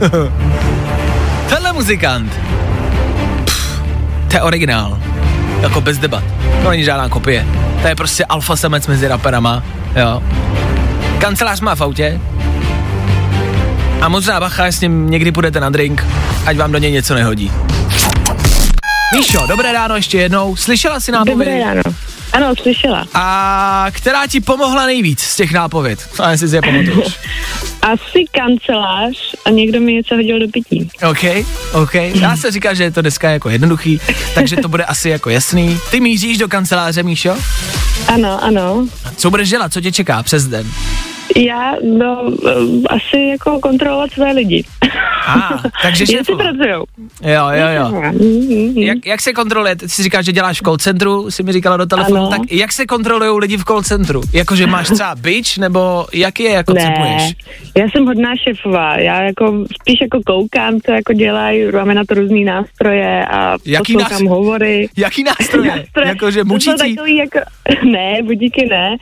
Tenhle 1.48 1.72
muzikant. 1.72 2.32
Pff, 3.44 3.82
to 4.28 4.36
je 4.36 4.42
originál. 4.42 5.09
Jako 5.60 5.80
bez 5.80 5.98
debat. 5.98 6.24
To 6.62 6.70
není 6.70 6.84
žádná 6.84 7.08
kopie. 7.08 7.46
To 7.82 7.88
je 7.88 7.94
prostě 7.94 8.24
alfa 8.24 8.56
samec 8.56 8.86
mezi 8.86 9.08
raperama, 9.08 9.62
jo. 9.96 10.22
Kancelář 11.18 11.60
má 11.60 11.74
v 11.74 11.80
autě. 11.80 12.20
A 14.00 14.08
možná 14.08 14.40
bacha, 14.40 14.66
s 14.66 14.80
ním 14.80 15.10
někdy 15.10 15.32
půjdete 15.32 15.60
na 15.60 15.70
drink, 15.70 16.06
ať 16.46 16.56
vám 16.56 16.72
do 16.72 16.78
něj 16.78 16.92
něco 16.92 17.14
nehodí. 17.14 17.52
Míšo, 19.14 19.46
dobré 19.48 19.72
ráno 19.72 19.96
ještě 19.96 20.18
jednou. 20.18 20.56
Slyšela 20.56 21.00
jsi 21.00 21.12
nápovědy? 21.12 21.50
Dobré 21.50 21.64
ráno. 21.64 21.82
Ano, 22.32 22.54
slyšela. 22.62 23.06
A 23.14 23.86
která 23.90 24.26
ti 24.26 24.40
pomohla 24.40 24.86
nejvíc 24.86 25.20
z 25.20 25.36
těch 25.36 25.52
nápověd? 25.52 26.08
Co 26.12 26.22
jestli 26.28 26.48
si 26.48 26.56
je 26.56 26.62
pamatuješ. 26.62 27.18
Asi 27.82 28.24
kancelář 28.30 29.16
a 29.44 29.50
někdo 29.50 29.80
mi 29.80 29.92
něco 29.92 30.14
hodil 30.14 30.40
do 30.40 30.48
pití. 30.48 30.88
OK, 31.10 31.46
OK. 31.72 31.94
Já 31.94 32.36
se 32.36 32.50
říká, 32.50 32.74
že 32.74 32.82
je 32.82 32.90
to 32.90 33.00
dneska 33.00 33.30
jako 33.30 33.48
jednoduchý, 33.48 34.00
takže 34.34 34.56
to 34.56 34.68
bude 34.68 34.84
asi 34.84 35.08
jako 35.08 35.30
jasný. 35.30 35.78
Ty 35.90 36.00
míříš 36.00 36.38
do 36.38 36.48
kanceláře, 36.48 37.02
Míšo? 37.02 37.36
Ano, 38.08 38.44
ano. 38.44 38.86
Co 39.16 39.30
budeš 39.30 39.48
dělat? 39.48 39.72
Co 39.72 39.80
tě 39.80 39.92
čeká 39.92 40.22
přes 40.22 40.46
den? 40.46 40.66
Já, 41.36 41.74
no, 41.98 42.30
eh, 42.48 42.52
asi 42.88 43.16
jako 43.30 43.58
kontrolovat 43.60 44.10
své 44.10 44.32
lidi. 44.32 44.64
A, 45.26 45.62
takže 45.82 46.02
Jestli 46.08 46.16
šéfova. 46.16 46.38
pracujou. 46.44 46.84
Jo, 47.22 47.44
jo, 47.50 47.66
jo. 47.76 48.12
Mhm. 48.12 48.78
Jak, 48.78 49.06
jak 49.06 49.20
se 49.20 49.32
kontroluje, 49.32 49.76
ty 49.76 49.88
si 49.88 50.02
říkáš, 50.02 50.24
že 50.24 50.32
děláš 50.32 50.60
v 50.60 50.64
call 50.64 50.76
centru, 50.76 51.30
si 51.30 51.42
mi 51.42 51.52
říkala 51.52 51.76
do 51.76 51.86
telefonu, 51.86 52.16
Ano. 52.20 52.28
tak 52.30 52.40
jak 52.52 52.72
se 52.72 52.86
kontrolují 52.86 53.38
lidi 53.40 53.56
v 53.56 53.64
call 53.64 53.82
centru? 53.82 54.20
Jakože 54.32 54.66
máš 54.66 54.90
třeba 54.90 55.14
bitch, 55.14 55.58
nebo 55.58 56.06
jak 56.14 56.40
je 56.40 56.50
jako 56.50 56.72
Ne, 56.72 57.32
já 57.76 57.88
jsem 57.90 58.06
hodná 58.06 58.30
šefová. 58.48 58.98
Já 58.98 59.22
jako 59.22 59.64
spíš 59.80 59.98
jako 60.00 60.20
koukám, 60.26 60.80
co 60.80 60.92
jako 60.92 61.12
dělají, 61.12 61.64
máme 61.72 61.94
na 61.94 62.02
to 62.08 62.14
různý 62.14 62.44
nástroje 62.44 63.24
a 63.26 63.56
Jaký 63.66 63.92
poslouchám 63.92 64.10
nástroje? 64.10 64.30
hovory. 64.30 64.88
Jaký 64.96 65.22
nástroje? 65.24 65.70
Nástroje. 65.76 66.08
Jakože 66.08 66.44
mučící? 66.44 66.94
takový 66.96 67.16
jako, 67.16 67.38
ne, 67.90 68.22
budíky 68.22 68.68
ne. 68.70 68.96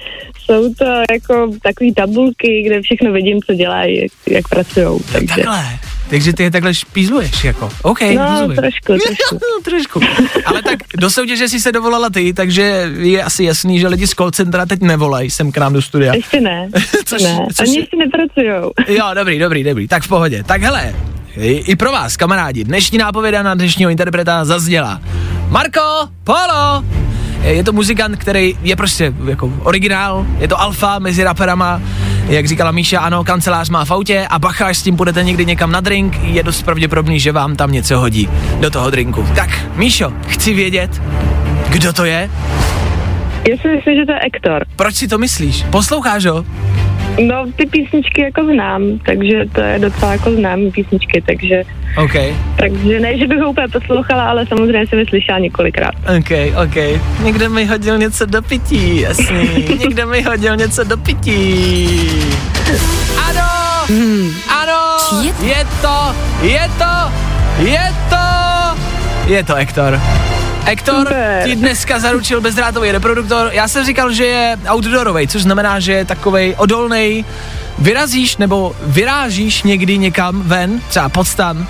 Jsou 0.45 0.75
to 0.75 0.85
jako 1.13 1.51
takový 1.63 1.95
tabulky, 2.19 2.63
kde 2.67 2.83
všechno 2.83 3.13
vidím, 3.13 3.39
co 3.47 3.55
dělají, 3.55 4.03
jak, 4.03 4.13
jak 4.31 4.49
pracují. 4.49 5.01
Takže. 5.13 5.35
Takhle. 5.35 5.65
Takže 6.11 6.33
ty 6.33 6.43
je 6.43 6.51
takhle 6.51 6.75
špízluješ, 6.75 7.45
jako. 7.45 7.71
OK, 7.83 8.01
No, 8.01 8.25
rozumím. 8.31 8.57
trošku, 8.57 8.93
trošku. 8.93 9.39
trošku. 9.65 10.01
Ale 10.45 10.63
tak 10.63 10.79
do 10.99 11.11
soutěže 11.11 11.49
si 11.49 11.61
se 11.61 11.73
dovolala 11.73 12.11
ty, 12.11 12.33
takže 12.33 12.91
je 12.99 13.23
asi 13.23 13.45
jasný, 13.45 13.79
že 13.81 13.89
lidi 13.89 14.07
z 14.07 14.11
call 14.15 14.31
centra 14.31 14.67
teď 14.67 14.81
nevolají 14.81 15.31
sem 15.31 15.53
k 15.53 15.59
nám 15.59 15.73
do 15.73 15.83
studia. 15.83 16.15
Ještě 16.15 16.41
ne, 16.41 16.69
Což- 17.05 17.23
ne. 17.23 17.39
což 17.57 17.69
Oni 17.69 17.77
je- 17.77 17.83
ještě 17.83 17.97
nepracujou. 17.97 18.73
Jo, 18.89 19.05
dobrý, 19.15 19.39
dobrý, 19.39 19.65
dobrý. 19.65 19.89
Tak 19.89 20.03
v 20.03 20.09
pohodě. 20.09 20.43
Tak 20.43 20.63
hele, 20.63 20.95
i, 21.37 21.51
i 21.53 21.77
pro 21.77 21.93
vás, 21.93 22.17
kamarádi, 22.17 22.65
dnešní 22.65 22.99
nápověda 22.99 23.43
na 23.43 23.55
dnešního 23.55 23.91
interpreta 23.91 24.45
zazněla. 24.45 25.01
Marko, 25.49 25.81
Polo! 26.25 26.85
Je 27.43 27.65
to 27.65 27.73
muzikant, 27.73 28.17
který 28.17 28.59
je 28.63 28.77
prostě 28.77 29.13
jako 29.25 29.53
originál, 29.63 30.27
je 30.39 30.49
to 30.49 30.61
alfa 30.61 30.99
mezi 30.99 31.25
raperama, 31.25 31.83
jak 32.29 32.47
říkala 32.47 32.71
Míša, 32.71 33.01
ano, 33.01 33.25
kancelář 33.25 33.69
má 33.71 33.85
v 33.85 33.91
autě 33.91 34.27
a 34.31 34.39
bacha, 34.39 34.67
až 34.67 34.79
s 34.79 34.83
tím 34.83 34.97
půjdete 34.97 35.25
někdy 35.25 35.47
někam 35.47 35.73
na 35.73 35.81
drink, 35.81 36.19
je 36.23 36.43
dost 36.43 36.63
pravděpodobný, 36.63 37.21
že 37.21 37.33
vám 37.33 37.57
tam 37.57 37.73
něco 37.73 37.99
hodí 37.99 38.29
do 38.61 38.71
toho 38.71 38.91
drinku. 38.91 39.27
Tak, 39.35 39.51
Míšo, 39.77 40.13
chci 40.27 40.55
vědět, 40.55 41.03
kdo 41.69 41.93
to 41.93 42.05
je? 42.05 42.31
Já 43.49 43.57
si 43.63 43.69
myslím, 43.69 43.97
že 43.97 44.07
to 44.07 44.13
je 44.13 44.21
Ektor. 44.27 44.65
Proč 44.77 44.95
si 44.95 45.09
to 45.09 45.19
myslíš? 45.19 45.65
Posloucháš 45.71 46.25
ho? 46.25 46.45
No, 47.27 47.47
ty 47.57 47.67
písničky 47.67 48.23
jako 48.23 48.45
znám, 48.45 48.83
takže 49.07 49.45
to 49.53 49.61
je 49.61 49.79
docela 49.79 50.13
jako 50.13 50.31
známý 50.33 50.71
písničky, 50.71 51.23
takže, 51.27 51.63
OK, 51.97 52.13
takže 52.57 53.01
ne, 53.01 53.19
že 53.19 53.27
bych 53.27 53.39
ho 53.39 53.51
úplně 53.51 53.69
poslouchala, 53.69 54.25
ale 54.31 54.47
samozřejmě 54.47 54.87
jsem 54.87 54.99
je 54.99 55.07
slyšela 55.07 55.39
několikrát. 55.39 55.95
OK, 56.19 56.31
OK. 56.65 57.01
Někdo 57.25 57.51
mi 57.51 57.65
hodil 57.65 57.99
něco 57.99 58.27
do 58.27 58.43
pití, 58.43 59.01
jasný. 59.01 59.49
Někdo 59.79 60.07
mi 60.07 60.23
hodil 60.23 60.57
něco 60.57 60.85
do 60.85 60.97
pití. 60.97 61.89
Ano! 63.29 63.49
Ano! 64.63 64.97
Je 65.23 65.33
to- 65.33 65.45
Je 65.45 65.65
to! 65.83 66.15
Je 66.43 66.71
to! 66.79 67.13
Je 67.65 67.95
to! 68.11 68.17
Je 69.33 69.45
to 69.45 69.55
Ektor. 69.55 70.01
Ektor 70.69 70.99
Super. 70.99 71.43
ti 71.45 71.57
dneska 71.57 71.99
zaručil 71.99 72.41
bezdrátový 72.41 72.93
reproduktor. 72.93 73.51
Já 73.53 73.69
jsem 73.69 73.85
říkal, 73.85 74.13
že 74.13 74.27
je 74.27 74.59
outdoorový, 74.75 75.29
což 75.29 75.43
znamená, 75.43 75.81
že 75.81 75.93
je 75.93 76.05
takovej 76.05 76.55
odolný. 76.59 77.25
Vyrazíš 77.79 78.37
nebo 78.37 78.77
vyrážíš 78.83 79.63
někdy 79.63 79.99
někam 79.99 80.43
ven, 80.43 80.81
třeba 80.89 81.09
pod 81.09 81.29
stan, 81.29 81.67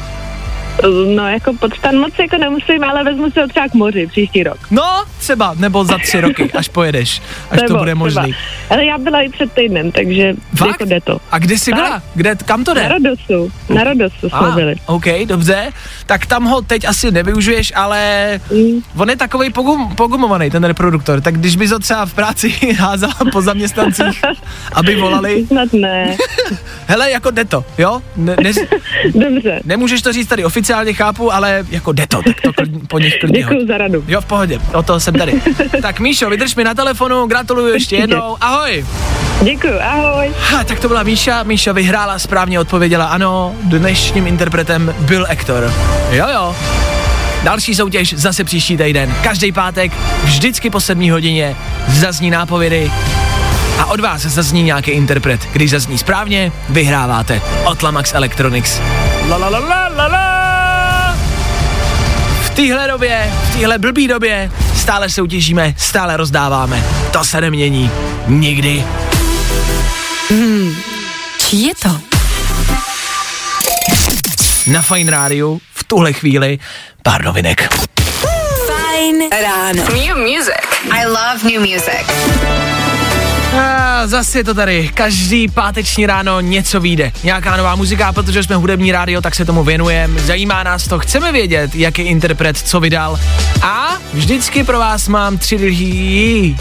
No, 1.16 1.28
jako 1.28 1.52
pod 1.54 1.74
stan 1.74 1.96
moc 1.96 2.12
jako 2.18 2.38
nemusím, 2.38 2.84
ale 2.84 3.04
vezmu 3.04 3.30
si 3.30 3.40
ho 3.40 3.46
třeba 3.48 3.68
k 3.68 3.74
moři 3.74 4.06
příští 4.06 4.42
rok. 4.42 4.58
No, 4.70 5.04
třeba, 5.18 5.54
nebo 5.58 5.84
za 5.84 5.98
tři 5.98 6.20
roky, 6.20 6.50
až 6.52 6.68
pojedeš, 6.68 7.22
až 7.50 7.58
to 7.58 7.64
Nebo 7.64 7.78
bude 7.78 7.94
možný. 7.94 8.22
třeba. 8.22 8.36
Ale 8.70 8.84
já 8.84 8.98
byla 8.98 9.20
i 9.20 9.28
před 9.28 9.52
týdnem, 9.52 9.92
takže 9.92 10.34
Fakt? 10.56 10.68
jako 10.68 10.84
jde 10.84 11.00
to. 11.00 11.20
A 11.30 11.38
kde 11.38 11.58
jsi 11.58 11.70
Tak. 11.70 11.80
byla? 11.80 12.02
Kde, 12.14 12.36
kam 12.44 12.64
to 12.64 12.74
Na 12.74 12.80
jde? 12.82 12.88
Rodosu, 12.88 13.52
na 13.74 13.84
Rodosu 13.84 14.28
jsme 14.28 14.38
A, 14.38 14.50
byli. 14.50 14.74
OK, 14.86 15.04
dobře. 15.26 15.72
Tak 16.06 16.26
tam 16.26 16.44
ho 16.44 16.62
teď 16.62 16.84
asi 16.88 17.10
nevyužiješ, 17.10 17.72
ale 17.76 17.98
Mm. 18.50 18.80
on 18.96 19.10
je 19.10 19.16
takový 19.16 19.50
pogum, 19.50 19.96
pogumovaný, 19.96 20.50
ten 20.50 20.64
reproduktor. 20.64 21.20
Tak 21.20 21.34
když 21.38 21.56
bys 21.56 21.70
ho 21.70 21.78
třeba 21.78 22.06
v 22.06 22.14
práci 22.14 22.50
házala 22.78 23.14
po 23.32 23.42
zaměstnancích, 23.42 24.20
aby 24.72 24.96
volali, 24.96 25.46
Snad 25.48 25.72
ne. 25.72 26.16
hele, 26.86 27.10
jako 27.10 27.30
jde 27.30 27.44
to, 27.44 27.64
jo? 27.78 28.02
Ne, 28.16 28.36
ne, 28.42 28.50
Dobře, 29.14 29.60
nemůžeš 29.64 30.02
to 30.02 30.12
říct 30.12 30.28
tady 30.28 30.44
oficiálně, 30.44 30.67
chápu, 30.94 31.32
ale 31.34 31.64
jako 31.70 31.92
jde 31.92 32.06
to, 32.06 32.22
tak 32.22 32.40
to 32.40 32.52
klidně, 32.52 32.80
po 32.88 32.98
nich 32.98 33.18
klidně 33.20 33.38
děkuji 33.40 33.66
za 33.66 33.78
radu. 33.78 34.04
Jo, 34.08 34.20
v 34.20 34.24
pohodě, 34.24 34.58
o 34.72 34.82
to 34.82 35.00
jsem 35.00 35.14
tady. 35.14 35.42
tak 35.82 36.00
Míšo, 36.00 36.30
vydrž 36.30 36.54
mi 36.54 36.64
na 36.64 36.74
telefonu, 36.74 37.26
gratuluju 37.26 37.74
ještě 37.74 37.96
jednou, 37.96 38.36
ahoj. 38.40 38.86
Děkuji, 39.42 39.80
ahoj. 39.80 40.30
Ha, 40.40 40.64
tak 40.64 40.80
to 40.80 40.88
byla 40.88 41.02
Míša, 41.02 41.42
Míša 41.42 41.72
vyhrála, 41.72 42.18
správně 42.18 42.60
odpověděla 42.60 43.06
ano, 43.06 43.54
dnešním 43.62 44.26
interpretem 44.26 44.94
byl 44.98 45.26
Ektor. 45.28 45.72
Jo, 46.10 46.26
jo. 46.32 46.56
Další 47.42 47.74
soutěž 47.74 48.14
zase 48.16 48.44
příští 48.44 48.76
týden. 48.76 49.14
Každý 49.22 49.52
pátek, 49.52 49.92
vždycky 50.24 50.70
po 50.70 50.80
7 50.80 51.10
hodině, 51.10 51.56
zazní 51.88 52.30
nápovědy 52.30 52.90
a 53.78 53.86
od 53.86 54.00
vás 54.00 54.22
zazní 54.22 54.62
nějaký 54.62 54.90
interpret. 54.90 55.40
Když 55.52 55.70
zazní 55.70 55.98
správně, 55.98 56.52
vyhráváte 56.68 57.40
od 57.64 57.82
Lamax 57.82 58.14
Electronics. 58.14 58.80
La 59.28 59.36
la 59.36 59.48
la 59.48 59.58
la 59.58 59.88
la 59.88 60.06
la. 60.06 60.47
V 62.58 62.60
téhle 62.60 62.88
době, 62.88 63.32
v 63.42 63.56
téhle 63.56 63.78
blbý 63.78 64.08
době 64.08 64.50
stále 64.76 65.10
soutěžíme, 65.10 65.74
stále 65.76 66.16
rozdáváme. 66.16 66.84
To 67.12 67.24
se 67.24 67.40
nemění. 67.40 67.90
Nikdy. 68.26 68.84
Čí 71.38 71.62
je 71.62 71.72
to? 71.82 72.00
Na 74.66 74.82
Fine 74.82 75.10
Rádiu 75.10 75.60
v 75.74 75.84
tuhle 75.84 76.12
chvíli 76.12 76.58
pár 77.02 77.24
novinek. 77.24 77.74
Fajn 78.66 79.22
ráno. 79.42 79.82
New 79.82 80.16
music. 80.16 80.66
I 80.90 81.06
love 81.06 81.44
new 81.44 81.60
music. 81.60 82.67
A 83.56 84.06
zase 84.06 84.38
je 84.38 84.44
to 84.44 84.54
tady. 84.54 84.90
Každý 84.94 85.48
páteční 85.48 86.06
ráno 86.06 86.40
něco 86.40 86.80
vyjde. 86.80 87.12
Nějaká 87.24 87.56
nová 87.56 87.76
muzika, 87.76 88.12
protože 88.12 88.42
jsme 88.42 88.56
hudební 88.56 88.92
rádio, 88.92 89.20
tak 89.20 89.34
se 89.34 89.44
tomu 89.44 89.64
věnujeme. 89.64 90.20
Zajímá 90.20 90.62
nás 90.62 90.88
to, 90.88 90.98
chceme 90.98 91.32
vědět, 91.32 91.74
jaký 91.74 92.02
interpret 92.02 92.58
co 92.58 92.80
vydal. 92.80 93.20
A 93.62 93.96
vždycky 94.12 94.64
pro 94.64 94.78
vás 94.78 95.08
mám 95.08 95.38
tři 95.38 95.56
rychlý... 95.56 96.56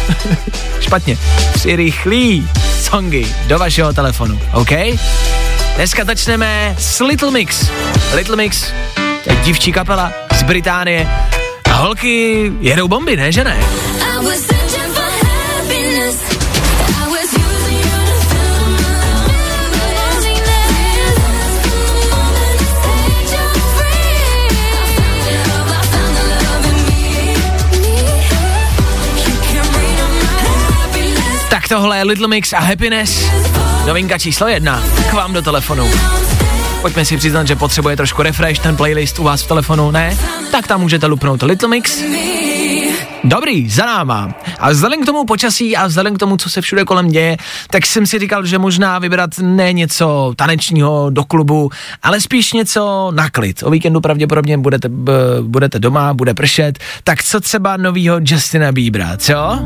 Špatně. 0.80 1.18
Tři 1.52 1.76
rychlý 1.76 2.48
songy 2.82 3.26
do 3.46 3.58
vašeho 3.58 3.92
telefonu, 3.92 4.40
OK? 4.52 4.70
Dneska 5.76 6.04
začneme 6.04 6.76
s 6.78 7.00
Little 7.00 7.30
Mix. 7.30 7.70
Little 8.14 8.36
Mix, 8.36 8.72
dívčí 9.44 9.72
kapela 9.72 10.12
z 10.38 10.42
Británie. 10.42 11.08
A 11.70 11.74
holky 11.74 12.52
jedou 12.60 12.88
bomby, 12.88 13.16
ne, 13.16 13.32
že 13.32 13.44
ne? 13.44 13.56
Tohle 31.78 31.98
je 31.98 32.04
Little 32.04 32.28
Mix 32.28 32.52
a 32.52 32.58
Happiness. 32.58 33.30
Novinka 33.86 34.18
číslo 34.18 34.48
jedna. 34.48 34.82
K 35.10 35.12
vám 35.12 35.32
do 35.32 35.42
telefonu. 35.42 35.90
Pojďme 36.82 37.04
si 37.04 37.16
přiznat, 37.16 37.46
že 37.46 37.56
potřebuje 37.56 37.96
trošku 37.96 38.22
refresh 38.22 38.62
ten 38.62 38.76
playlist 38.76 39.18
u 39.18 39.22
vás 39.22 39.42
v 39.42 39.48
telefonu, 39.48 39.90
ne? 39.90 40.16
Tak 40.52 40.66
tam 40.66 40.80
můžete 40.80 41.06
lupnout 41.06 41.42
Little 41.42 41.68
Mix. 41.68 42.02
Dobrý, 43.24 43.70
za 43.70 43.86
náma. 43.86 44.34
A 44.58 44.70
vzhledem 44.70 45.02
k 45.02 45.06
tomu 45.06 45.24
počasí 45.24 45.76
a 45.76 45.86
vzhledem 45.86 46.14
k 46.14 46.18
tomu, 46.18 46.36
co 46.36 46.50
se 46.50 46.60
všude 46.60 46.84
kolem 46.84 47.08
děje, 47.08 47.36
tak 47.70 47.86
jsem 47.86 48.06
si 48.06 48.18
říkal, 48.18 48.46
že 48.46 48.58
možná 48.58 48.98
vybrat 48.98 49.30
ne 49.42 49.72
něco 49.72 50.32
tanečního 50.36 51.10
do 51.10 51.24
klubu, 51.24 51.70
ale 52.02 52.20
spíš 52.20 52.52
něco 52.52 53.10
na 53.14 53.30
klid. 53.30 53.62
O 53.62 53.70
víkendu 53.70 54.00
pravděpodobně 54.00 54.58
budete, 54.58 54.88
b, 54.88 55.12
budete 55.42 55.78
doma, 55.78 56.14
bude 56.14 56.34
pršet, 56.34 56.78
tak 57.04 57.22
co 57.22 57.40
třeba 57.40 57.76
novýho 57.76 58.20
Justina 58.22 58.72
Biebera, 58.72 59.16
co? 59.16 59.58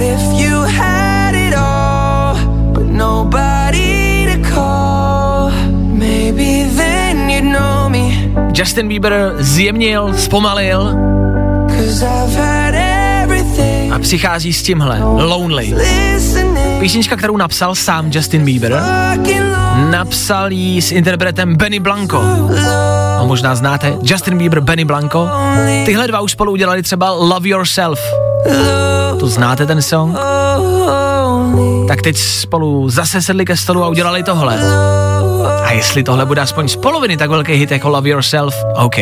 What 0.00 0.08
if 0.08 0.40
you 0.40 0.62
had 0.62 1.34
it 1.34 1.54
all, 1.54 2.34
but 2.72 2.86
nobody 2.86 4.24
to 4.32 4.50
call? 4.54 5.50
Maybe 5.92 6.64
then 6.74 7.28
you'd 7.28 7.44
know 7.44 7.90
me. 7.90 8.32
Justin 8.52 8.88
Bieber 8.88 9.36
zjemnil, 9.40 10.14
zpomalil 10.14 10.96
Cause 11.68 12.02
I've 12.02 12.32
had 12.32 12.74
everything. 13.22 13.92
a 13.92 13.98
přichází 13.98 14.52
s 14.52 14.62
tímhle, 14.62 14.98
Lonely. 15.00 15.74
Písnička, 16.80 17.16
kterou 17.16 17.36
napsal 17.36 17.74
sám 17.74 18.10
Justin 18.12 18.44
Bieber, 18.44 18.82
napsal 19.90 20.52
ji 20.52 20.82
s 20.82 20.92
interpretem 20.92 21.56
Benny 21.56 21.80
Blanco. 21.80 22.18
Ho 23.18 23.26
možná 23.26 23.54
znáte, 23.54 23.94
Justin 24.02 24.38
Bieber, 24.38 24.60
Benny 24.60 24.84
Blanco. 24.84 25.28
Tyhle 25.84 26.06
dva 26.08 26.20
už 26.20 26.32
spolu 26.32 26.52
udělali 26.52 26.82
třeba 26.82 27.10
Love 27.10 27.48
Yourself. 27.48 28.00
To 29.20 29.26
znáte 29.26 29.66
ten 29.66 29.82
song? 29.82 30.16
Tak 31.88 32.02
teď 32.02 32.16
spolu 32.16 32.90
zase 32.90 33.22
sedli 33.22 33.44
ke 33.44 33.56
stolu 33.56 33.84
a 33.84 33.88
udělali 33.88 34.22
tohle. 34.22 34.58
A 35.64 35.72
jestli 35.72 36.02
tohle 36.02 36.26
bude 36.26 36.40
aspoň 36.40 36.68
z 36.68 36.76
poloviny 36.76 37.16
tak 37.16 37.30
velký 37.30 37.52
hit 37.52 37.70
jako 37.70 37.88
Love 37.88 38.08
Yourself, 38.08 38.54
OK. 38.74 38.96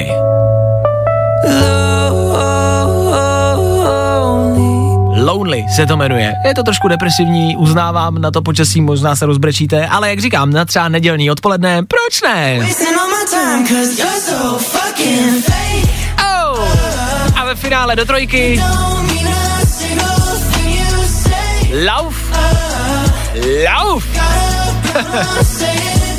Lonely 5.29 5.65
se 5.77 5.87
to 5.87 5.97
jmenuje. 5.97 6.35
Je 6.45 6.55
to 6.55 6.63
trošku 6.63 6.89
depresivní, 6.89 7.57
uznávám, 7.57 8.21
na 8.21 8.31
to 8.31 8.43
počasí 8.43 8.81
možná 8.81 9.17
se 9.17 9.27
rozbrečíte, 9.27 9.87
ale 9.87 10.11
jak 10.11 10.21
říkám, 10.21 10.53
na 10.53 10.65
třeba 10.65 10.89
nedělní 10.89 11.31
odpoledne, 11.31 11.83
proč 11.83 12.23
ne? 12.23 12.59
Oh! 16.19 16.69
A 17.37 17.45
ve 17.45 17.55
finále 17.55 17.97
do 17.97 18.05
trojky. 18.05 18.63
Lauf! 21.87 22.17
Lauf! 23.65 24.05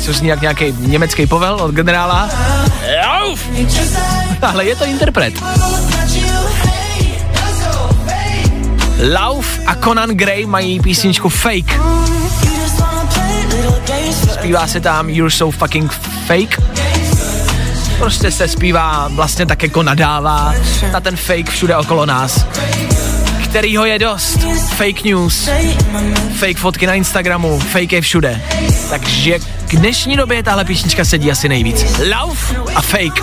Což 0.04 0.16
zní 0.16 0.28
jak 0.28 0.40
nějaký 0.40 0.74
německý 0.78 1.26
povel 1.26 1.54
od 1.54 1.70
generála. 1.70 2.30
Lauf! 3.06 3.40
Ale 4.42 4.64
je 4.64 4.76
to 4.76 4.84
interpret. 4.84 5.34
Lauf 9.02 9.58
a 9.66 9.74
Conan 9.74 10.10
Gray 10.10 10.46
mají 10.46 10.80
písničku 10.80 11.28
Fake. 11.28 11.80
Zpívá 14.32 14.66
se 14.66 14.80
tam 14.80 15.10
You're 15.10 15.30
so 15.30 15.58
fucking 15.58 15.92
fake. 16.26 16.62
Prostě 17.98 18.30
se 18.30 18.48
zpívá, 18.48 19.08
vlastně 19.08 19.46
tak 19.46 19.62
jako 19.62 19.82
nadává 19.82 20.54
na 20.92 21.00
ten 21.00 21.16
fake 21.16 21.50
všude 21.50 21.76
okolo 21.76 22.06
nás. 22.06 22.46
Kterýho 23.44 23.84
je 23.84 23.98
dost. 23.98 24.38
Fake 24.76 25.04
news, 25.04 25.48
fake 26.38 26.58
fotky 26.58 26.86
na 26.86 26.94
Instagramu, 26.94 27.58
fake 27.58 27.92
je 27.92 28.00
všude. 28.00 28.42
Takže 28.90 29.38
k 29.66 29.76
dnešní 29.76 30.16
době 30.16 30.42
tahle 30.42 30.64
písnička 30.64 31.04
sedí 31.04 31.30
asi 31.30 31.48
nejvíc. 31.48 31.84
Lauf 32.10 32.54
a 32.74 32.82
fake. 32.82 33.22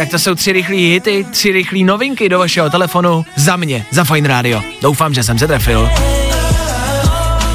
Tak 0.00 0.08
to 0.08 0.18
jsou 0.18 0.34
tři 0.34 0.52
rychlé 0.52 0.76
hity, 0.76 1.26
tři 1.30 1.52
rychlé 1.52 1.78
novinky 1.78 2.28
do 2.28 2.38
vašeho 2.38 2.70
telefonu 2.70 3.24
za 3.36 3.56
mě, 3.56 3.86
za 3.90 4.04
Fine 4.04 4.28
Radio. 4.28 4.62
Doufám, 4.82 5.14
že 5.14 5.22
jsem 5.22 5.38
se 5.38 5.46
trefil. 5.46 5.90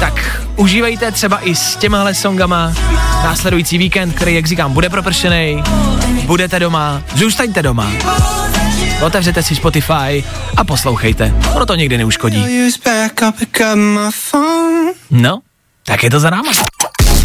Tak 0.00 0.42
užívejte 0.56 1.12
třeba 1.12 1.38
i 1.48 1.54
s 1.54 1.76
těmahle 1.76 2.14
songama 2.14 2.74
následující 3.24 3.78
víkend, 3.78 4.12
který, 4.12 4.34
jak 4.34 4.46
říkám, 4.46 4.72
bude 4.72 4.88
propršený, 4.88 5.62
budete 6.24 6.60
doma, 6.60 7.02
zůstaňte 7.14 7.62
doma. 7.62 7.92
Otevřete 9.02 9.42
si 9.42 9.54
Spotify 9.54 10.24
a 10.56 10.64
poslouchejte. 10.64 11.34
Ono 11.54 11.66
to 11.66 11.74
nikdy 11.74 11.98
neuškodí. 11.98 12.44
No, 15.10 15.40
tak 15.84 16.02
je 16.02 16.10
to 16.10 16.20
za 16.20 16.30
náma. 16.30 16.52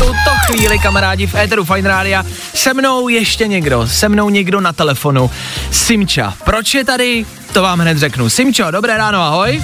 Tuto 0.01 0.33
chvíli, 0.45 0.79
kamarádi, 0.79 1.27
v 1.27 1.35
éteru 1.35 1.65
Fine 1.65 1.89
Rádia, 1.89 2.23
se 2.53 2.73
mnou 2.73 3.07
ještě 3.09 3.47
někdo, 3.47 3.87
se 3.87 4.09
mnou 4.09 4.29
někdo 4.29 4.61
na 4.61 4.73
telefonu. 4.73 5.31
Simča, 5.71 6.33
proč 6.45 6.73
je 6.73 6.85
tady? 6.85 7.25
To 7.53 7.61
vám 7.61 7.79
hned 7.79 7.97
řeknu. 7.97 8.29
Simčo, 8.29 8.71
dobré 8.71 8.97
ráno, 8.97 9.21
ahoj. 9.21 9.61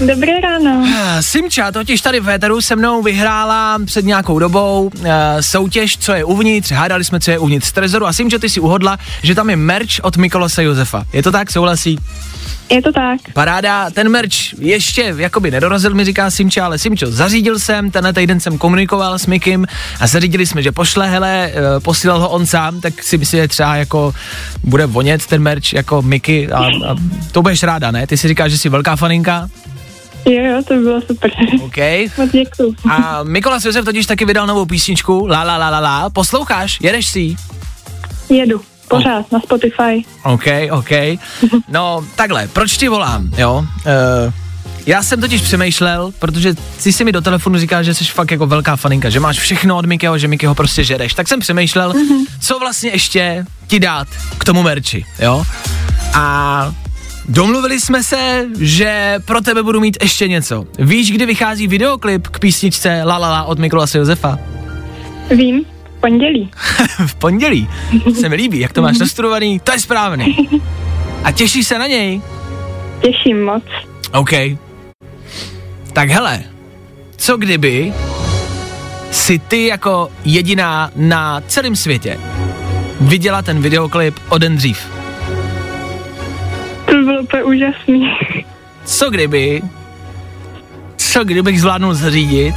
Dobré 0.00 0.40
ráno. 0.40 0.86
Eh, 0.96 1.22
Simča 1.22 1.72
totiž 1.72 2.00
tady 2.00 2.20
v 2.20 2.30
éteru 2.30 2.60
se 2.60 2.76
mnou 2.76 3.02
vyhrála 3.02 3.78
před 3.86 4.04
nějakou 4.04 4.38
dobou 4.38 4.90
uh, 4.94 5.06
soutěž, 5.40 5.98
co 5.98 6.12
je 6.12 6.24
uvnitř, 6.24 6.72
hádali 6.72 7.04
jsme, 7.04 7.20
co 7.20 7.30
je 7.30 7.38
uvnitř 7.38 7.72
trezoru 7.72 8.06
a 8.06 8.12
Simčo, 8.12 8.38
ty 8.38 8.50
si 8.50 8.60
uhodla, 8.60 8.98
že 9.22 9.34
tam 9.34 9.50
je 9.50 9.56
merch 9.56 10.00
od 10.02 10.16
Mikolase 10.16 10.64
Josefa. 10.64 11.04
Je 11.12 11.22
to 11.22 11.32
tak, 11.32 11.50
souhlasí? 11.50 11.98
Je 12.70 12.82
to 12.82 12.92
tak. 12.92 13.20
Paráda, 13.32 13.90
ten 13.90 14.08
merch 14.08 14.58
ještě 14.58 15.14
jakoby 15.16 15.50
nedorazil, 15.50 15.94
mi 15.94 16.04
říká 16.04 16.30
Simča, 16.30 16.64
ale 16.64 16.78
Simčo, 16.78 17.06
zařídil 17.10 17.58
jsem, 17.58 17.90
tenhle 17.90 18.12
týden 18.12 18.40
jsem 18.40 18.58
komunikoval 18.58 19.18
s 19.18 19.26
Mikim 19.26 19.66
a 20.00 20.06
zařídili 20.06 20.46
jsme, 20.46 20.62
že 20.62 20.72
pošle, 20.72 21.08
hele, 21.08 21.50
eh, 21.54 21.80
posílal 21.80 22.20
ho 22.20 22.28
on 22.28 22.46
sám, 22.46 22.80
tak 22.80 23.02
si 23.02 23.18
myslím, 23.18 23.40
že 23.40 23.48
třeba 23.48 23.76
jako 23.76 24.14
bude 24.64 24.86
vonět 24.86 25.26
ten 25.26 25.42
merch 25.42 25.72
jako 25.72 26.02
Miky 26.02 26.50
a, 26.50 26.64
a 26.64 26.96
to 27.32 27.42
budeš 27.42 27.62
ráda, 27.62 27.90
ne? 27.90 28.06
Ty 28.06 28.16
si 28.16 28.28
říkáš, 28.28 28.50
že 28.50 28.58
jsi 28.58 28.68
velká 28.68 28.96
faninka? 28.96 29.48
Jo, 30.26 30.42
jo, 30.44 30.62
to 30.68 30.74
bylo 30.74 31.00
super. 31.00 31.30
OK. 31.60 31.76
Moc 32.18 32.30
děkuju. 32.32 32.74
A 32.90 33.22
Mikolas 33.22 33.64
Josef 33.64 33.84
totiž 33.84 34.06
taky 34.06 34.24
vydal 34.24 34.46
novou 34.46 34.66
písničku, 34.66 35.26
la 35.26 35.42
la 35.42 35.56
la 35.56 35.70
la 35.70 35.80
la, 35.80 36.10
posloucháš, 36.10 36.78
jedeš 36.82 37.06
si 37.06 37.20
ji? 37.20 37.36
Jedu. 38.28 38.60
Pořád 38.96 39.32
na 39.32 39.40
Spotify. 39.40 40.04
OK, 40.22 40.46
OK. 40.70 40.90
No, 41.68 42.04
takhle, 42.16 42.48
proč 42.48 42.76
ti 42.76 42.88
volám, 42.88 43.30
jo? 43.36 43.66
Uh, 43.86 44.32
já 44.86 45.02
jsem 45.02 45.20
totiž 45.20 45.40
přemýšlel, 45.40 46.12
protože 46.18 46.54
ty 46.82 46.92
si 46.92 47.04
mi 47.04 47.12
do 47.12 47.20
telefonu 47.20 47.58
říkáš, 47.58 47.86
že 47.86 47.94
jsi 47.94 48.04
fakt 48.04 48.30
jako 48.30 48.46
velká 48.46 48.76
faninka, 48.76 49.10
že 49.10 49.20
máš 49.20 49.38
všechno 49.38 49.76
od 49.76 49.86
Mikyho, 49.86 50.18
že 50.18 50.28
Mikyho 50.28 50.54
prostě 50.54 50.84
žereš. 50.84 51.14
Tak 51.14 51.28
jsem 51.28 51.40
přemýšlel, 51.40 51.92
mm-hmm. 51.92 52.26
co 52.40 52.58
vlastně 52.58 52.90
ještě 52.90 53.44
ti 53.66 53.80
dát 53.80 54.08
k 54.38 54.44
tomu 54.44 54.62
merči, 54.62 55.04
jo? 55.18 55.44
A 56.14 56.74
domluvili 57.28 57.80
jsme 57.80 58.02
se, 58.02 58.46
že 58.60 59.14
pro 59.24 59.40
tebe 59.40 59.62
budu 59.62 59.80
mít 59.80 59.96
ještě 60.02 60.28
něco. 60.28 60.64
Víš, 60.78 61.12
kdy 61.12 61.26
vychází 61.26 61.68
videoklip 61.68 62.28
k 62.28 62.38
písničce 62.38 63.02
La 63.04 63.18
La 63.18 63.30
La 63.30 63.42
od 63.42 63.58
Mikolase 63.58 63.98
Josefa? 63.98 64.38
Vím, 65.30 65.64
pondělí. 66.04 66.50
v 67.06 67.14
pondělí. 67.14 67.68
Se 68.20 68.28
mi 68.28 68.36
líbí, 68.36 68.60
jak 68.60 68.72
to 68.72 68.82
máš 68.82 68.98
nastudovaný, 68.98 69.60
to 69.60 69.72
je 69.72 69.80
správný. 69.80 70.48
A 71.24 71.32
těšíš 71.32 71.66
se 71.66 71.78
na 71.78 71.86
něj? 71.86 72.20
Těším 73.00 73.44
moc. 73.44 73.64
OK. 74.12 74.30
Tak 75.92 76.08
hele, 76.08 76.42
co 77.16 77.36
kdyby 77.36 77.92
si 79.10 79.38
ty 79.38 79.66
jako 79.66 80.10
jediná 80.24 80.90
na 80.96 81.40
celém 81.40 81.76
světě 81.76 82.20
viděla 83.00 83.42
ten 83.42 83.62
videoklip 83.62 84.18
o 84.28 84.38
den 84.38 84.56
dřív? 84.56 84.78
To 86.86 86.92
bylo 86.92 87.22
úplně 87.22 87.42
úžasný. 87.42 88.10
Co 88.84 89.10
kdyby, 89.10 89.62
co 90.96 91.24
kdybych 91.24 91.60
zvládnul 91.60 91.94
zařídit 91.94 92.54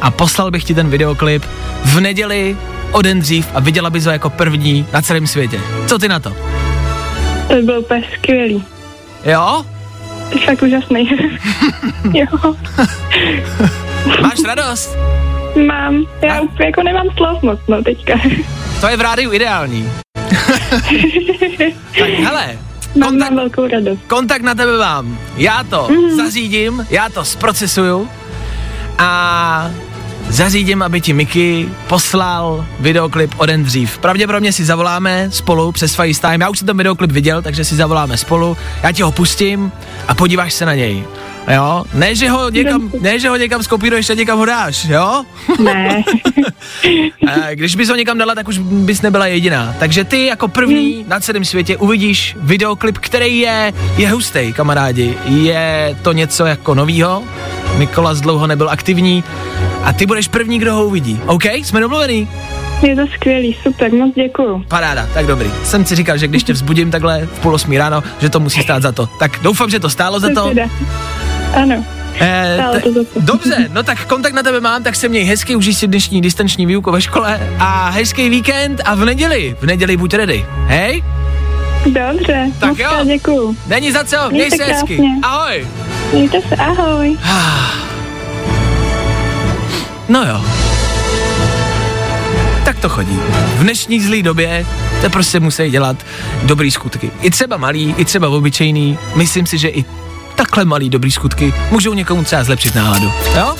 a 0.00 0.10
poslal 0.10 0.50
bych 0.50 0.64
ti 0.64 0.74
ten 0.74 0.90
videoklip 0.90 1.44
v 1.84 2.00
neděli 2.00 2.56
o 2.92 3.02
den 3.02 3.20
dřív 3.20 3.46
a 3.54 3.60
viděla 3.60 3.90
bys 3.90 4.04
ho 4.04 4.12
jako 4.12 4.30
první 4.30 4.86
na 4.92 5.02
celém 5.02 5.26
světě. 5.26 5.60
Co 5.86 5.98
ty 5.98 6.08
na 6.08 6.20
to? 6.20 6.36
To 7.48 7.54
bylo 7.62 7.80
úplně 7.80 8.04
skvělý. 8.18 8.64
Jo? 9.24 9.66
Jsi 10.32 10.38
fakt 10.38 10.62
úžasný. 10.62 11.10
jo, 12.14 12.26
Máš 14.22 14.38
radost? 14.46 14.96
mám. 15.66 16.04
Já 16.22 16.40
úplně 16.40 16.66
jako 16.66 16.82
nemám 16.82 17.06
slov 17.16 17.42
moc, 17.42 17.60
no 17.68 17.82
teďka. 17.82 18.14
To 18.80 18.88
je 18.88 18.96
v 18.96 19.00
rádiu 19.00 19.32
ideální. 19.32 19.90
tak 21.98 22.10
hele, 22.24 22.58
Mám, 22.96 23.10
kontakt, 23.10 23.30
mám 23.30 23.36
velkou 23.36 23.66
radost. 23.68 23.98
kontakt 24.06 24.42
na 24.42 24.54
tebe 24.54 24.78
mám. 24.78 25.18
Já 25.36 25.64
to 25.64 25.88
mm. 25.90 26.16
zařídím, 26.16 26.86
já 26.90 27.08
to 27.08 27.24
zprocesuju 27.24 28.08
a 28.98 29.70
zařídím, 30.28 30.82
aby 30.82 31.00
ti 31.00 31.12
Miky 31.12 31.68
poslal 31.86 32.66
videoklip 32.80 33.34
o 33.36 33.46
den 33.46 33.64
dřív. 33.64 33.98
Pravděpodobně 33.98 34.52
si 34.52 34.64
zavoláme 34.64 35.28
spolu 35.30 35.72
přes 35.72 35.94
FaceTime. 35.94 36.44
Já 36.44 36.48
už 36.50 36.58
jsem 36.58 36.66
ten 36.66 36.76
videoklip 36.76 37.12
viděl, 37.12 37.42
takže 37.42 37.64
si 37.64 37.76
zavoláme 37.76 38.16
spolu. 38.16 38.56
Já 38.82 38.92
ti 38.92 39.02
ho 39.02 39.12
pustím 39.12 39.72
a 40.08 40.14
podíváš 40.14 40.54
se 40.54 40.66
na 40.66 40.74
něj. 40.74 41.04
Jo? 41.54 41.84
Ne, 41.94 42.14
že 42.14 42.28
ho 42.28 42.50
někam, 42.50 42.90
ne, 43.00 43.18
že 43.18 43.28
ho 43.28 43.36
někam 43.36 43.62
skopíruješ 43.62 44.10
a 44.10 44.14
někam 44.14 44.38
ho 44.38 44.44
dáš, 44.44 44.84
jo? 44.84 45.24
Ne. 45.58 46.02
Eh, 47.28 47.56
Když 47.56 47.76
bys 47.76 47.88
ho 47.88 47.94
někam 47.96 48.18
dala, 48.18 48.34
tak 48.34 48.48
už 48.48 48.58
bys 48.58 49.02
nebyla 49.02 49.26
jediná. 49.26 49.74
Takže 49.78 50.04
ty 50.04 50.26
jako 50.26 50.48
první 50.48 51.04
na 51.08 51.20
celém 51.20 51.44
světě 51.44 51.76
uvidíš 51.76 52.36
videoklip, 52.40 52.98
který 52.98 53.38
je, 53.38 53.72
je 53.96 54.10
hustý, 54.10 54.52
kamarádi. 54.52 55.14
Je 55.24 55.96
to 56.02 56.12
něco 56.12 56.46
jako 56.46 56.74
novýho. 56.74 57.22
Nikolas 57.78 58.20
dlouho 58.20 58.46
nebyl 58.46 58.70
aktivní 58.70 59.24
a 59.88 59.92
ty 59.92 60.06
budeš 60.06 60.28
první, 60.28 60.58
kdo 60.58 60.74
ho 60.74 60.86
uvidí. 60.86 61.20
OK? 61.26 61.44
Jsme 61.44 61.80
domluvený? 61.80 62.28
Je 62.82 62.96
to 62.96 63.02
skvělý, 63.14 63.56
super, 63.62 63.92
moc 63.92 64.14
děkuju. 64.14 64.64
Paráda, 64.68 65.08
tak 65.14 65.26
dobrý. 65.26 65.50
Jsem 65.64 65.84
si 65.84 65.94
říkal, 65.96 66.18
že 66.18 66.28
když 66.28 66.42
tě 66.44 66.52
vzbudím 66.52 66.90
takhle 66.90 67.26
v 67.26 67.38
půl 67.40 67.54
osmí 67.54 67.78
ráno, 67.78 68.02
že 68.20 68.28
to 68.30 68.40
musí 68.40 68.62
stát 68.62 68.82
za 68.82 68.92
to. 68.92 69.06
Tak 69.18 69.38
doufám, 69.42 69.70
že 69.70 69.80
to 69.80 69.90
stálo 69.90 70.20
za 70.20 70.28
to. 70.34 70.52
Ano. 71.62 71.84
Eh, 72.20 72.58
t- 72.82 72.90
dobře, 73.20 73.68
no 73.72 73.82
tak 73.82 74.06
kontakt 74.06 74.32
na 74.34 74.42
tebe 74.42 74.60
mám, 74.60 74.82
tak 74.82 74.96
se 74.96 75.08
měj 75.08 75.24
hezky, 75.24 75.56
užij 75.56 75.74
si 75.74 75.86
dnešní 75.86 76.20
distanční 76.20 76.66
výuku 76.66 76.90
ve 76.92 77.00
škole 77.02 77.40
a 77.58 77.90
hezký 77.90 78.30
víkend 78.30 78.80
a 78.84 78.94
v 78.94 79.04
neděli, 79.04 79.56
v 79.60 79.66
neděli 79.66 79.96
buď 79.96 80.14
ready, 80.14 80.46
hej? 80.66 81.04
Dobře, 81.86 82.46
Tak 82.60 82.68
moc 82.68 82.78
jo. 82.78 82.90
děkuju. 83.04 83.56
Není 83.66 83.92
za 83.92 84.04
co, 84.04 84.16
měj 84.30 84.50
se 84.50 84.64
hezky, 84.64 84.96
krásně. 84.96 85.14
ahoj. 85.22 85.66
Mějte 86.12 86.40
se, 86.48 86.56
ahoj. 86.56 87.18
No 90.08 90.24
jo. 90.24 90.44
Tak 92.64 92.78
to 92.78 92.88
chodí. 92.88 93.18
V 93.56 93.62
dnešní 93.62 94.00
zlý 94.00 94.22
době 94.22 94.66
to 95.00 95.10
prostě 95.10 95.40
musí 95.40 95.70
dělat 95.70 95.96
dobrý 96.42 96.70
skutky. 96.70 97.10
I 97.20 97.30
třeba 97.30 97.56
malý, 97.56 97.94
i 97.98 98.04
třeba 98.04 98.28
obyčejný. 98.28 98.98
Myslím 99.14 99.46
si, 99.46 99.58
že 99.58 99.68
i 99.68 99.84
takhle 100.34 100.64
malý 100.64 100.90
dobrý 100.90 101.10
skutky 101.12 101.54
můžou 101.70 101.94
někomu 101.94 102.24
třeba 102.24 102.44
zlepšit 102.44 102.74
náladu. 102.74 103.12
Jo? 103.36 103.56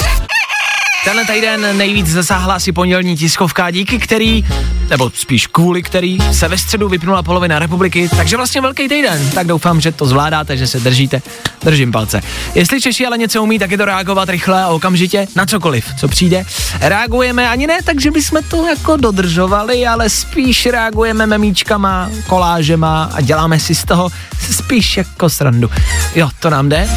Tenhle 1.04 1.24
týden 1.24 1.76
nejvíc 1.78 2.06
zasáhla 2.06 2.54
asi 2.54 2.72
pondělní 2.72 3.16
tiskovka, 3.16 3.70
díky 3.70 3.98
který, 3.98 4.44
nebo 4.90 5.10
spíš 5.14 5.46
kvůli 5.46 5.82
který, 5.82 6.18
se 6.32 6.48
ve 6.48 6.58
středu 6.58 6.88
vypnula 6.88 7.22
polovina 7.22 7.58
republiky, 7.58 8.10
takže 8.16 8.36
vlastně 8.36 8.60
velký 8.60 8.88
týden. 8.88 9.30
Tak 9.30 9.46
doufám, 9.46 9.80
že 9.80 9.92
to 9.92 10.06
zvládáte, 10.06 10.56
že 10.56 10.66
se 10.66 10.80
držíte. 10.80 11.22
Držím 11.62 11.92
palce. 11.92 12.20
Jestli 12.54 12.80
Češi 12.80 13.06
ale 13.06 13.18
něco 13.18 13.42
umí, 13.42 13.58
tak 13.58 13.70
je 13.70 13.78
to 13.78 13.84
reagovat 13.84 14.28
rychle 14.28 14.62
a 14.62 14.68
okamžitě 14.68 15.26
na 15.36 15.46
cokoliv, 15.46 15.86
co 16.00 16.08
přijde. 16.08 16.44
Reagujeme 16.80 17.48
ani 17.48 17.66
ne 17.66 17.78
tak, 17.84 18.00
že 18.00 18.10
bychom 18.10 18.42
to 18.50 18.66
jako 18.66 18.96
dodržovali, 18.96 19.86
ale 19.86 20.10
spíš 20.10 20.66
reagujeme 20.66 21.26
memíčkama, 21.26 22.10
kolážema 22.26 23.10
a 23.14 23.20
děláme 23.20 23.60
si 23.60 23.74
z 23.74 23.84
toho 23.84 24.08
spíš 24.50 24.96
jako 24.96 25.30
srandu. 25.30 25.70
Jo, 26.14 26.28
to 26.40 26.50
nám 26.50 26.68
jde. 26.68 26.88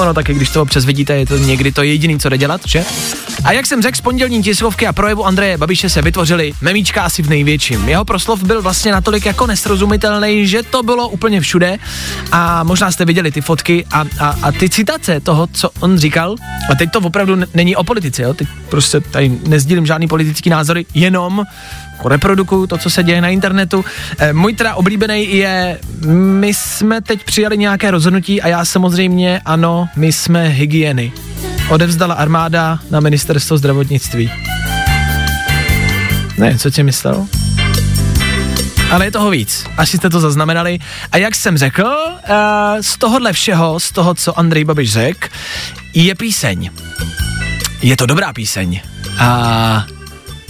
Ono 0.00 0.14
taky, 0.14 0.34
když 0.34 0.50
to 0.50 0.62
občas 0.62 0.84
vidíte, 0.84 1.16
je 1.16 1.26
to 1.26 1.36
někdy 1.36 1.72
to 1.72 1.82
jediný, 1.82 2.18
co 2.18 2.28
jde 2.28 2.38
dělat, 2.38 2.60
že? 2.66 2.84
A 3.44 3.52
jak 3.52 3.66
jsem 3.66 3.82
řekl, 3.82 3.96
z 3.96 4.00
pondělní 4.00 4.42
tiskovky 4.42 4.86
a 4.86 4.92
projevu 4.92 5.26
Andreje 5.26 5.58
Babiše 5.58 5.88
se 5.88 6.02
vytvořili 6.02 6.52
memíčka 6.60 7.02
asi 7.02 7.22
v 7.22 7.28
největším. 7.28 7.88
Jeho 7.88 8.04
proslov 8.04 8.42
byl 8.42 8.62
vlastně 8.62 8.92
natolik 8.92 9.26
jako 9.26 9.46
nesrozumitelný, 9.46 10.46
že 10.46 10.62
to 10.62 10.82
bylo 10.82 11.08
úplně 11.08 11.40
všude 11.40 11.78
a 12.32 12.64
možná 12.64 12.92
jste 12.92 13.04
viděli 13.04 13.30
ty 13.32 13.40
fotky 13.40 13.84
a, 13.92 14.04
a, 14.20 14.36
a 14.42 14.52
ty 14.52 14.68
citace 14.68 15.20
toho, 15.20 15.48
co 15.52 15.70
on 15.80 15.98
říkal, 15.98 16.34
a 16.70 16.74
teď 16.74 16.90
to 16.90 17.00
opravdu 17.00 17.36
není 17.54 17.76
o 17.76 17.84
politice, 17.84 18.22
jo? 18.22 18.34
teď 18.34 18.48
prostě 18.70 19.00
tady 19.00 19.38
nezdílím 19.48 19.86
žádný 19.86 20.08
politický 20.08 20.50
názory, 20.50 20.86
jenom 20.94 21.44
jako 22.00 22.08
reprodukuju 22.08 22.66
to, 22.66 22.78
co 22.78 22.90
se 22.90 23.02
děje 23.02 23.20
na 23.20 23.28
internetu. 23.28 23.84
E, 24.18 24.32
můj 24.32 24.54
teda 24.54 24.74
oblíbený 24.74 25.36
je, 25.36 25.78
my 26.06 26.54
jsme 26.54 27.00
teď 27.00 27.24
přijali 27.24 27.58
nějaké 27.58 27.90
rozhodnutí 27.90 28.42
a 28.42 28.48
já 28.48 28.64
samozřejmě, 28.64 29.40
ano, 29.44 29.88
my 29.96 30.12
jsme 30.12 30.48
hygieny. 30.48 31.12
Odevzdala 31.68 32.14
armáda 32.14 32.78
na 32.90 33.00
ministerstvo 33.00 33.58
zdravotnictví. 33.58 34.30
Ne, 36.38 36.58
co 36.58 36.70
ti 36.70 36.82
myslel? 36.82 37.26
Ale 38.90 39.04
je 39.04 39.10
toho 39.10 39.30
víc. 39.30 39.64
Asi 39.76 39.96
jste 39.96 40.10
to 40.10 40.20
zaznamenali. 40.20 40.78
A 41.12 41.16
jak 41.16 41.34
jsem 41.34 41.58
řekl, 41.58 41.84
uh, 41.84 42.36
z 42.80 42.98
tohohle 42.98 43.32
všeho, 43.32 43.80
z 43.80 43.92
toho, 43.92 44.14
co 44.14 44.38
Andrej 44.38 44.64
Babiš 44.64 44.92
řekl, 44.92 45.28
je 45.94 46.14
píseň. 46.14 46.70
Je 47.82 47.96
to 47.96 48.06
dobrá 48.06 48.32
píseň. 48.32 48.80
A 49.18 49.86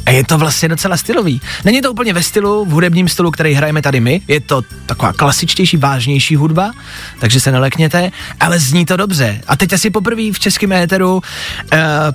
a 0.06 0.10
je 0.10 0.24
to 0.24 0.38
vlastně 0.38 0.68
docela 0.68 0.96
stylový. 0.96 1.40
Není 1.64 1.82
to 1.82 1.92
úplně 1.92 2.12
ve 2.12 2.22
stylu, 2.22 2.64
v 2.64 2.68
hudebním 2.68 3.08
stylu, 3.08 3.30
který 3.30 3.54
hrajeme 3.54 3.82
tady 3.82 4.00
my. 4.00 4.20
Je 4.28 4.40
to 4.40 4.62
taková 4.86 5.12
klasičtější, 5.12 5.76
vážnější 5.76 6.36
hudba, 6.36 6.72
takže 7.18 7.40
se 7.40 7.52
nelekněte, 7.52 8.10
ale 8.40 8.58
zní 8.58 8.86
to 8.86 8.96
dobře. 8.96 9.40
A 9.46 9.56
teď 9.56 9.72
asi 9.72 9.90
poprvé 9.90 10.32
v 10.32 10.38
českém 10.38 10.72
éteru 10.72 11.14
uh, 11.14 11.20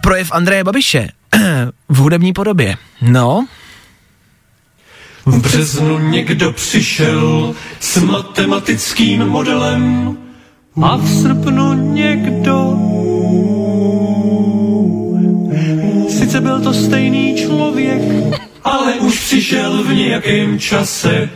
projev 0.01 0.31
Andreje 0.31 0.63
Babiše. 0.63 1.09
v 1.89 1.97
hudební 1.97 2.33
podobě. 2.33 2.77
No, 3.01 3.47
V 5.25 5.41
březnu 5.41 5.99
někdo 5.99 6.51
přišel 6.51 7.53
s 7.79 7.97
matematickým 7.97 9.25
modelem 9.25 10.17
a 10.83 10.97
v 10.97 11.09
srpnu 11.09 11.93
někdo 11.93 12.77
Sice 16.35 16.43
byl 16.43 16.61
to 16.61 16.73
stejný 16.73 17.35
člověk, 17.35 18.01
ale 18.63 18.93
už 18.93 19.19
přišel 19.19 19.83
v 19.83 19.93
nějakém 19.93 20.59
čase 20.59 21.29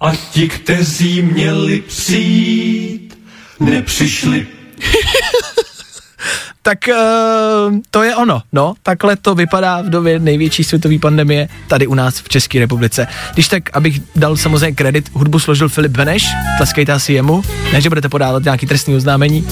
a 0.00 0.12
ti, 0.30 0.48
kteří 0.48 1.22
měli 1.22 1.80
přijít, 1.80 3.18
nepřišli. 3.60 4.46
tak 6.62 6.78
uh, 6.88 7.76
to 7.90 8.02
je 8.02 8.16
ono, 8.16 8.42
no, 8.52 8.74
takhle 8.82 9.16
to 9.16 9.34
vypadá 9.34 9.82
v 9.82 9.90
době 9.90 10.18
největší 10.18 10.64
světové 10.64 10.98
pandemie 10.98 11.48
tady 11.68 11.86
u 11.86 11.94
nás 11.94 12.20
v 12.20 12.28
České 12.28 12.58
republice. 12.58 13.06
Když 13.34 13.48
tak, 13.48 13.76
abych 13.76 14.00
dal 14.16 14.36
samozřejmě 14.36 14.74
kredit, 14.74 15.10
hudbu 15.12 15.38
složil 15.38 15.68
Filip 15.68 15.92
Beneš, 15.92 16.26
tleskejte 16.56 16.92
asi 16.92 17.12
jemu, 17.12 17.42
ne, 17.72 17.80
že 17.80 17.88
budete 17.88 18.08
podávat 18.08 18.44
nějaký 18.44 18.66
trestní 18.66 18.96
oznámení. 18.96 19.48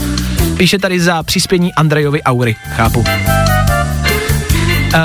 Píše 0.57 0.79
tady 0.79 1.01
za 1.01 1.23
přispění 1.23 1.75
Andrejovi 1.75 2.23
Aury, 2.23 2.57
chápu. 2.77 3.05
Uh, 4.95 5.01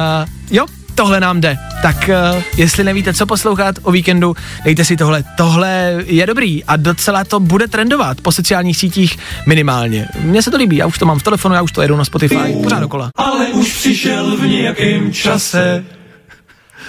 jo, 0.51 0.65
tohle 0.95 1.19
nám 1.19 1.41
jde. 1.41 1.57
Tak 1.81 2.09
uh, 2.35 2.41
jestli 2.57 2.83
nevíte, 2.83 3.13
co 3.13 3.25
poslouchat 3.25 3.75
o 3.81 3.91
víkendu, 3.91 4.35
dejte 4.65 4.85
si 4.85 4.97
tohle. 4.97 5.23
Tohle 5.37 6.03
je 6.05 6.25
dobrý 6.25 6.63
a 6.63 6.75
docela 6.75 7.23
to 7.23 7.39
bude 7.39 7.67
trendovat 7.67 8.21
po 8.21 8.31
sociálních 8.31 8.77
sítích 8.77 9.17
minimálně. 9.47 10.07
Mně 10.19 10.41
se 10.41 10.51
to 10.51 10.57
líbí, 10.57 10.77
já 10.77 10.85
už 10.85 10.97
to 10.97 11.05
mám 11.05 11.19
v 11.19 11.23
telefonu, 11.23 11.55
já 11.55 11.61
už 11.61 11.71
to 11.71 11.81
jedu 11.81 11.95
na 11.95 12.05
Spotify, 12.05 12.35
pořád 12.63 12.79
dokola. 12.79 13.11
ale 13.15 13.47
už 13.47 13.73
přišel 13.73 14.37
v 14.37 14.47
nějakém 14.47 15.13
čase 15.13 15.85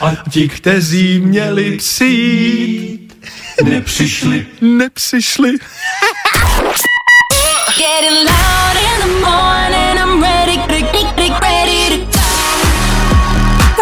a 0.00 0.12
ti, 0.30 0.48
kteří 0.48 1.18
měli 1.18 1.76
přijít, 1.76 3.26
nepřišli. 3.64 4.46
Nepřišli. 4.61 5.50
Getting 7.78 8.28
loud 8.30 8.84